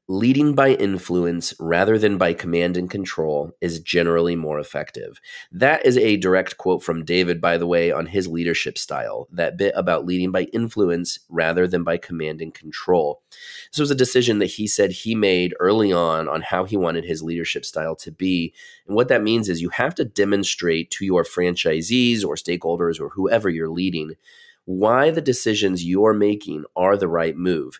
leading 0.09 0.55
by 0.55 0.69
influence 0.69 1.53
rather 1.59 1.97
than 1.97 2.17
by 2.17 2.33
command 2.33 2.77
and 2.77 2.89
control 2.89 3.51
is 3.59 3.81
generally 3.81 4.37
more 4.37 4.57
effective. 4.57 5.19
That 5.51 5.85
is 5.85 5.97
a 5.97 6.15
direct 6.15 6.57
quote 6.57 6.81
from 6.81 7.03
David, 7.03 7.41
by 7.41 7.57
the 7.57 7.67
way, 7.67 7.91
on 7.91 8.05
his 8.05 8.27
leadership 8.27 8.77
style, 8.77 9.27
that 9.31 9.57
bit 9.57 9.73
about 9.75 10.05
leading 10.05 10.31
by 10.31 10.43
influence 10.53 11.19
rather 11.27 11.67
than 11.67 11.83
by 11.83 11.97
command 11.97 12.41
and 12.41 12.53
control. 12.53 13.21
This 13.71 13.79
was 13.79 13.91
a 13.91 13.95
decision 13.95 14.39
that 14.39 14.45
he 14.45 14.65
said 14.65 14.91
he 14.91 15.13
made 15.13 15.53
early 15.59 15.91
on 15.91 16.29
on 16.29 16.41
how 16.41 16.63
he 16.63 16.77
wanted 16.77 17.03
his 17.03 17.21
leadership 17.21 17.65
style 17.65 17.95
to 17.97 18.11
be. 18.11 18.53
And 18.87 18.95
what 18.95 19.09
that 19.09 19.23
means 19.23 19.49
is 19.49 19.61
you 19.61 19.69
have 19.69 19.95
to 19.95 20.05
demonstrate 20.05 20.89
to 20.91 21.05
your 21.05 21.25
franchisees 21.25 22.23
or 22.23 22.35
stakeholders 22.35 23.01
or 23.01 23.09
whoever 23.09 23.49
you're 23.49 23.69
leading 23.69 24.13
why 24.67 25.09
the 25.09 25.21
decisions 25.21 25.85
you're 25.85 26.13
making 26.13 26.65
are 26.75 26.97
the 26.97 27.07
right 27.07 27.37
move. 27.37 27.79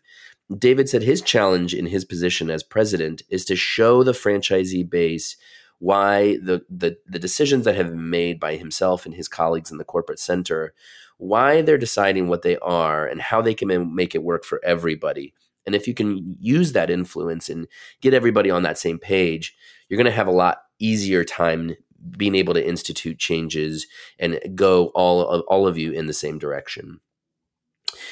David 0.56 0.88
said 0.88 1.04
his 1.04 1.22
challenge 1.22 1.74
in 1.74 1.88
his 1.88 2.06
position 2.06 2.50
as 2.50 2.64
president 2.64 3.22
is 3.30 3.44
to 3.46 3.56
show 3.56 4.04
the 4.04 4.14
franchisee 4.14 4.90
base 4.90 5.36
why 5.80 6.38
the, 6.38 6.64
the, 6.70 6.98
the 7.06 7.20
decisions 7.20 7.66
that 7.66 7.76
have 7.76 7.90
been 7.90 8.10
made 8.10 8.40
by 8.40 8.56
himself 8.56 9.06
and 9.06 9.14
his 9.14 9.28
colleagues 9.28 9.72
in 9.72 9.78
the 9.78 9.84
corporate 9.84 10.20
center, 10.20 10.74
why 11.18 11.62
they're 11.62 11.78
deciding 11.78 12.28
what 12.28 12.42
they 12.42 12.58
are 12.60 13.06
and 13.06 13.22
how 13.22 13.42
they 13.42 13.54
can 13.54 13.94
make 13.94 14.16
it 14.16 14.24
work 14.24 14.44
for 14.44 14.64
everybody. 14.64 15.34
And 15.66 15.76
if 15.76 15.88
you 15.88 15.94
can 15.94 16.38
use 16.40 16.72
that 16.72 16.90
influence 16.90 17.50
and 17.50 17.68
get 18.02 18.14
everybody 18.14 18.50
on 18.50 18.64
that 18.64 18.78
same 18.78 18.98
page, 18.98 19.56
you're 19.88 19.98
going 19.98 20.06
to 20.06 20.12
have 20.12 20.28
a 20.28 20.32
lot 20.32 20.60
easier 20.80 21.24
time 21.24 21.76
being 22.18 22.36
able 22.36 22.54
to 22.54 22.66
institute 22.66 23.18
changes 23.18 23.86
and 24.18 24.40
go 24.56 24.88
all 24.96 25.28
of, 25.28 25.42
all 25.48 25.68
of 25.68 25.78
you 25.78 25.92
in 25.92 26.08
the 26.08 26.14
same 26.14 26.40
direction. 26.40 27.02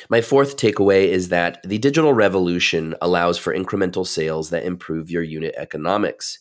My 0.09 0.21
fourth 0.21 0.57
takeaway 0.57 1.07
is 1.07 1.29
that 1.29 1.61
the 1.63 1.77
digital 1.77 2.13
revolution 2.13 2.95
allows 3.01 3.37
for 3.37 3.53
incremental 3.53 4.05
sales 4.05 4.49
that 4.49 4.65
improve 4.65 5.11
your 5.11 5.23
unit 5.23 5.55
economics. 5.57 6.39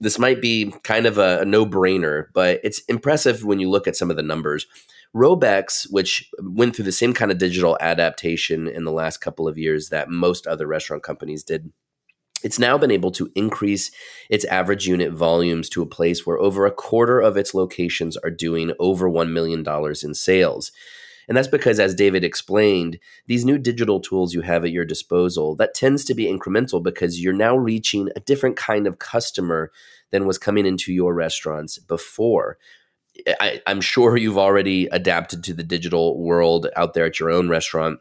This 0.00 0.18
might 0.18 0.42
be 0.42 0.74
kind 0.82 1.06
of 1.06 1.18
a, 1.18 1.40
a 1.40 1.44
no 1.44 1.64
brainer, 1.64 2.26
but 2.34 2.60
it's 2.64 2.80
impressive 2.88 3.44
when 3.44 3.60
you 3.60 3.70
look 3.70 3.86
at 3.86 3.96
some 3.96 4.10
of 4.10 4.16
the 4.16 4.22
numbers. 4.22 4.66
Robeks, 5.14 5.86
which 5.90 6.28
went 6.42 6.74
through 6.74 6.86
the 6.86 6.92
same 6.92 7.14
kind 7.14 7.30
of 7.30 7.38
digital 7.38 7.78
adaptation 7.80 8.66
in 8.66 8.84
the 8.84 8.92
last 8.92 9.18
couple 9.18 9.46
of 9.46 9.56
years 9.56 9.88
that 9.88 10.10
most 10.10 10.46
other 10.46 10.66
restaurant 10.66 11.04
companies 11.04 11.44
did, 11.44 11.72
it's 12.42 12.58
now 12.58 12.76
been 12.76 12.90
able 12.90 13.12
to 13.12 13.30
increase 13.36 13.92
its 14.28 14.44
average 14.46 14.88
unit 14.88 15.12
volumes 15.12 15.68
to 15.70 15.82
a 15.82 15.86
place 15.86 16.26
where 16.26 16.38
over 16.38 16.66
a 16.66 16.72
quarter 16.72 17.20
of 17.20 17.36
its 17.36 17.54
locations 17.54 18.16
are 18.18 18.30
doing 18.30 18.72
over 18.80 19.08
$1 19.08 19.30
million 19.30 19.64
in 20.02 20.14
sales. 20.14 20.72
And 21.28 21.36
that's 21.36 21.48
because, 21.48 21.80
as 21.80 21.94
David 21.94 22.24
explained, 22.24 22.98
these 23.26 23.44
new 23.44 23.58
digital 23.58 24.00
tools 24.00 24.34
you 24.34 24.42
have 24.42 24.64
at 24.64 24.72
your 24.72 24.84
disposal, 24.84 25.54
that 25.56 25.74
tends 25.74 26.04
to 26.04 26.14
be 26.14 26.26
incremental 26.26 26.82
because 26.82 27.22
you're 27.22 27.32
now 27.32 27.56
reaching 27.56 28.08
a 28.14 28.20
different 28.20 28.56
kind 28.56 28.86
of 28.86 28.98
customer 28.98 29.72
than 30.10 30.26
was 30.26 30.38
coming 30.38 30.66
into 30.66 30.92
your 30.92 31.14
restaurants 31.14 31.78
before. 31.78 32.58
I, 33.40 33.60
am 33.66 33.80
sure 33.80 34.16
you've 34.16 34.38
already 34.38 34.86
adapted 34.86 35.44
to 35.44 35.54
the 35.54 35.62
digital 35.62 36.18
world 36.20 36.68
out 36.76 36.94
there 36.94 37.06
at 37.06 37.20
your 37.20 37.30
own 37.30 37.48
restaurant. 37.48 38.00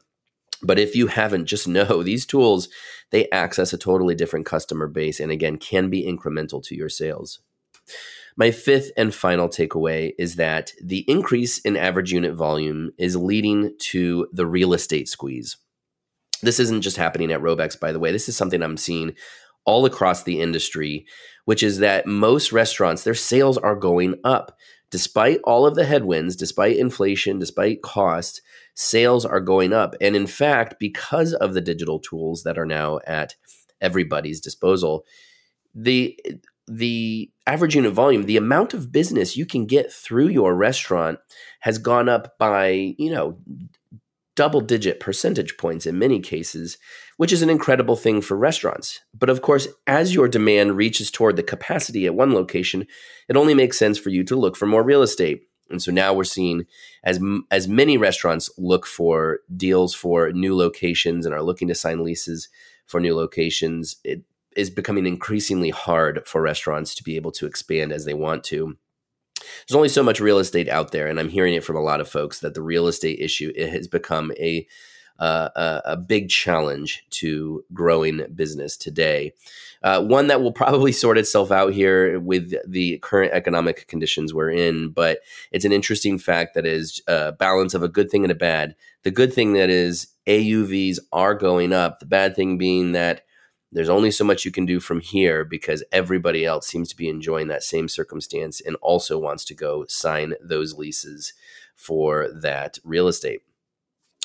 But 0.61 0.79
if 0.79 0.95
you 0.95 1.07
haven't, 1.07 1.45
just 1.45 1.67
know 1.67 2.03
these 2.03 2.25
tools, 2.25 2.69
they 3.11 3.29
access 3.31 3.73
a 3.73 3.77
totally 3.77 4.15
different 4.15 4.45
customer 4.45 4.87
base 4.87 5.19
and 5.19 5.31
again 5.31 5.57
can 5.57 5.89
be 5.89 6.03
incremental 6.03 6.63
to 6.63 6.75
your 6.75 6.89
sales. 6.89 7.39
My 8.35 8.51
fifth 8.51 8.91
and 8.97 9.13
final 9.13 9.47
takeaway 9.47 10.13
is 10.17 10.35
that 10.35 10.73
the 10.81 11.05
increase 11.07 11.59
in 11.59 11.77
average 11.77 12.11
unit 12.11 12.33
volume 12.33 12.91
is 12.97 13.15
leading 13.15 13.75
to 13.79 14.27
the 14.31 14.45
real 14.45 14.73
estate 14.73 15.07
squeeze. 15.07 15.57
This 16.41 16.59
isn't 16.59 16.81
just 16.81 16.97
happening 16.97 17.31
at 17.31 17.41
Robeks, 17.41 17.79
by 17.79 17.91
the 17.91 17.99
way. 17.99 18.11
This 18.11 18.27
is 18.27 18.35
something 18.35 18.61
I'm 18.61 18.77
seeing 18.77 19.13
all 19.65 19.85
across 19.85 20.23
the 20.23 20.41
industry, 20.41 21.05
which 21.45 21.63
is 21.63 21.77
that 21.79 22.05
most 22.05 22.51
restaurants, 22.51 23.03
their 23.03 23.13
sales 23.13 23.57
are 23.57 23.75
going 23.75 24.15
up. 24.23 24.57
Despite 24.89 25.39
all 25.43 25.65
of 25.65 25.75
the 25.75 25.85
headwinds, 25.85 26.35
despite 26.35 26.77
inflation, 26.77 27.39
despite 27.39 27.81
cost, 27.81 28.41
sales 28.75 29.25
are 29.25 29.39
going 29.39 29.73
up. 29.73 29.95
And 30.01 30.15
in 30.15 30.27
fact, 30.27 30.75
because 30.79 31.33
of 31.33 31.53
the 31.53 31.61
digital 31.61 31.99
tools 31.99 32.43
that 32.43 32.57
are 32.57 32.65
now 32.65 32.99
at 33.07 33.35
everybody's 33.81 34.41
disposal, 34.41 35.05
the 35.73 36.19
the 36.67 37.29
average 37.45 37.75
unit 37.75 37.93
volume, 37.93 38.23
the 38.23 38.37
amount 38.37 38.73
of 38.73 38.91
business 38.91 39.35
you 39.35 39.45
can 39.45 39.65
get 39.65 39.91
through 39.91 40.27
your 40.27 40.55
restaurant 40.55 41.19
has 41.61 41.77
gone 41.77 42.07
up 42.07 42.37
by, 42.37 42.95
you 42.97 43.11
know, 43.11 43.37
double 44.35 44.61
digit 44.61 44.99
percentage 44.99 45.57
points 45.57 45.85
in 45.85 45.99
many 45.99 46.19
cases, 46.19 46.77
which 47.17 47.31
is 47.31 47.41
an 47.41 47.49
incredible 47.49 47.95
thing 47.95 48.21
for 48.21 48.35
restaurants. 48.35 49.01
But 49.17 49.29
of 49.29 49.41
course, 49.41 49.67
as 49.85 50.13
your 50.13 50.27
demand 50.27 50.75
reaches 50.75 51.11
toward 51.11 51.35
the 51.35 51.43
capacity 51.43 52.05
at 52.05 52.15
one 52.15 52.33
location, 52.33 52.87
it 53.29 53.37
only 53.37 53.53
makes 53.53 53.77
sense 53.77 53.99
for 53.99 54.09
you 54.09 54.23
to 54.23 54.35
look 54.35 54.55
for 54.55 54.65
more 54.65 54.83
real 54.83 55.01
estate. 55.01 55.43
And 55.69 55.81
so 55.81 55.91
now 55.91 56.13
we're 56.13 56.23
seeing 56.23 56.65
as 57.03 57.19
as 57.49 57.67
many 57.67 57.97
restaurants 57.97 58.49
look 58.57 58.85
for 58.85 59.39
deals 59.55 59.93
for 59.93 60.31
new 60.31 60.55
locations 60.55 61.25
and 61.25 61.33
are 61.33 61.43
looking 61.43 61.67
to 61.67 61.75
sign 61.75 62.03
leases 62.03 62.49
for 62.85 62.99
new 62.99 63.15
locations. 63.15 63.97
It, 64.03 64.23
is 64.55 64.69
becoming 64.69 65.05
increasingly 65.05 65.69
hard 65.69 66.25
for 66.25 66.41
restaurants 66.41 66.95
to 66.95 67.03
be 67.03 67.15
able 67.15 67.31
to 67.31 67.45
expand 67.45 67.91
as 67.91 68.05
they 68.05 68.13
want 68.13 68.43
to. 68.45 68.77
There's 69.67 69.75
only 69.75 69.89
so 69.89 70.03
much 70.03 70.19
real 70.19 70.39
estate 70.39 70.69
out 70.69 70.91
there, 70.91 71.07
and 71.07 71.19
I'm 71.19 71.29
hearing 71.29 71.53
it 71.53 71.63
from 71.63 71.75
a 71.75 71.81
lot 71.81 71.99
of 71.99 72.09
folks 72.09 72.39
that 72.39 72.53
the 72.53 72.61
real 72.61 72.87
estate 72.87 73.19
issue 73.19 73.51
has 73.57 73.87
become 73.87 74.31
a 74.39 74.67
uh, 75.19 75.49
a, 75.55 75.91
a, 75.91 75.97
big 75.97 76.27
challenge 76.27 77.05
to 77.11 77.63
growing 77.71 78.25
business 78.33 78.75
today. 78.75 79.31
Uh, 79.83 80.01
one 80.01 80.27
that 80.27 80.41
will 80.41 80.51
probably 80.51 80.91
sort 80.91 81.19
itself 81.19 81.51
out 81.51 81.71
here 81.71 82.19
with 82.19 82.53
the 82.69 82.97
current 82.99 83.31
economic 83.31 83.87
conditions 83.87 84.33
we're 84.33 84.49
in, 84.49 84.89
but 84.89 85.19
it's 85.51 85.65
an 85.65 85.71
interesting 85.71 86.17
fact 86.17 86.55
that 86.55 86.65
is 86.65 87.01
a 87.07 87.31
balance 87.31 87.75
of 87.75 87.83
a 87.83 87.87
good 87.87 88.09
thing 88.09 88.23
and 88.23 88.31
a 88.31 88.35
bad. 88.35 88.75
The 89.03 89.11
good 89.11 89.31
thing 89.31 89.53
that 89.53 89.69
is 89.69 90.07
AUVs 90.27 90.97
are 91.11 91.35
going 91.35 91.73
up. 91.73 91.99
The 91.99 92.05
bad 92.05 92.35
thing 92.35 92.57
being 92.57 92.93
that 92.93 93.21
there's 93.73 93.89
only 93.89 94.11
so 94.11 94.23
much 94.23 94.45
you 94.45 94.51
can 94.51 94.65
do 94.65 94.79
from 94.79 94.99
here 94.99 95.43
because 95.43 95.83
everybody 95.91 96.45
else 96.45 96.67
seems 96.67 96.89
to 96.89 96.95
be 96.95 97.09
enjoying 97.09 97.47
that 97.47 97.63
same 97.63 97.87
circumstance 97.87 98.61
and 98.61 98.75
also 98.77 99.17
wants 99.17 99.43
to 99.45 99.53
go 99.53 99.85
sign 99.87 100.35
those 100.41 100.75
leases 100.75 101.33
for 101.75 102.29
that 102.33 102.77
real 102.83 103.07
estate. 103.07 103.41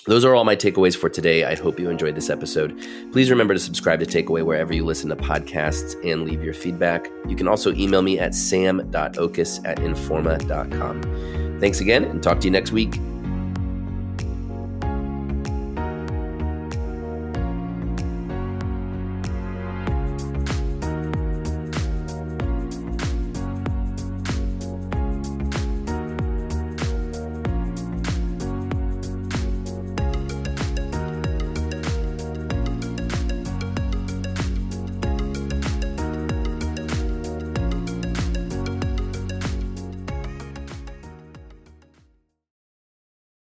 Those 0.06 0.24
are 0.24 0.34
all 0.34 0.44
my 0.44 0.56
takeaways 0.56 0.96
for 0.96 1.10
today. 1.10 1.44
I 1.44 1.54
hope 1.54 1.78
you 1.78 1.90
enjoyed 1.90 2.14
this 2.14 2.30
episode. 2.30 2.78
Please 3.12 3.30
remember 3.30 3.52
to 3.52 3.60
subscribe 3.60 4.00
to 4.00 4.06
Takeaway 4.06 4.42
wherever 4.42 4.72
you 4.72 4.84
listen 4.84 5.10
to 5.10 5.16
podcasts 5.16 5.94
and 6.10 6.24
leave 6.24 6.42
your 6.42 6.54
feedback. 6.54 7.10
You 7.26 7.36
can 7.36 7.46
also 7.48 7.74
email 7.74 8.00
me 8.00 8.18
at 8.18 8.34
sam.oches 8.34 9.60
at 9.64 9.78
informa.com. 9.78 11.60
Thanks 11.60 11.80
again 11.80 12.04
and 12.04 12.22
talk 12.22 12.40
to 12.40 12.46
you 12.46 12.52
next 12.52 12.72
week. 12.72 12.98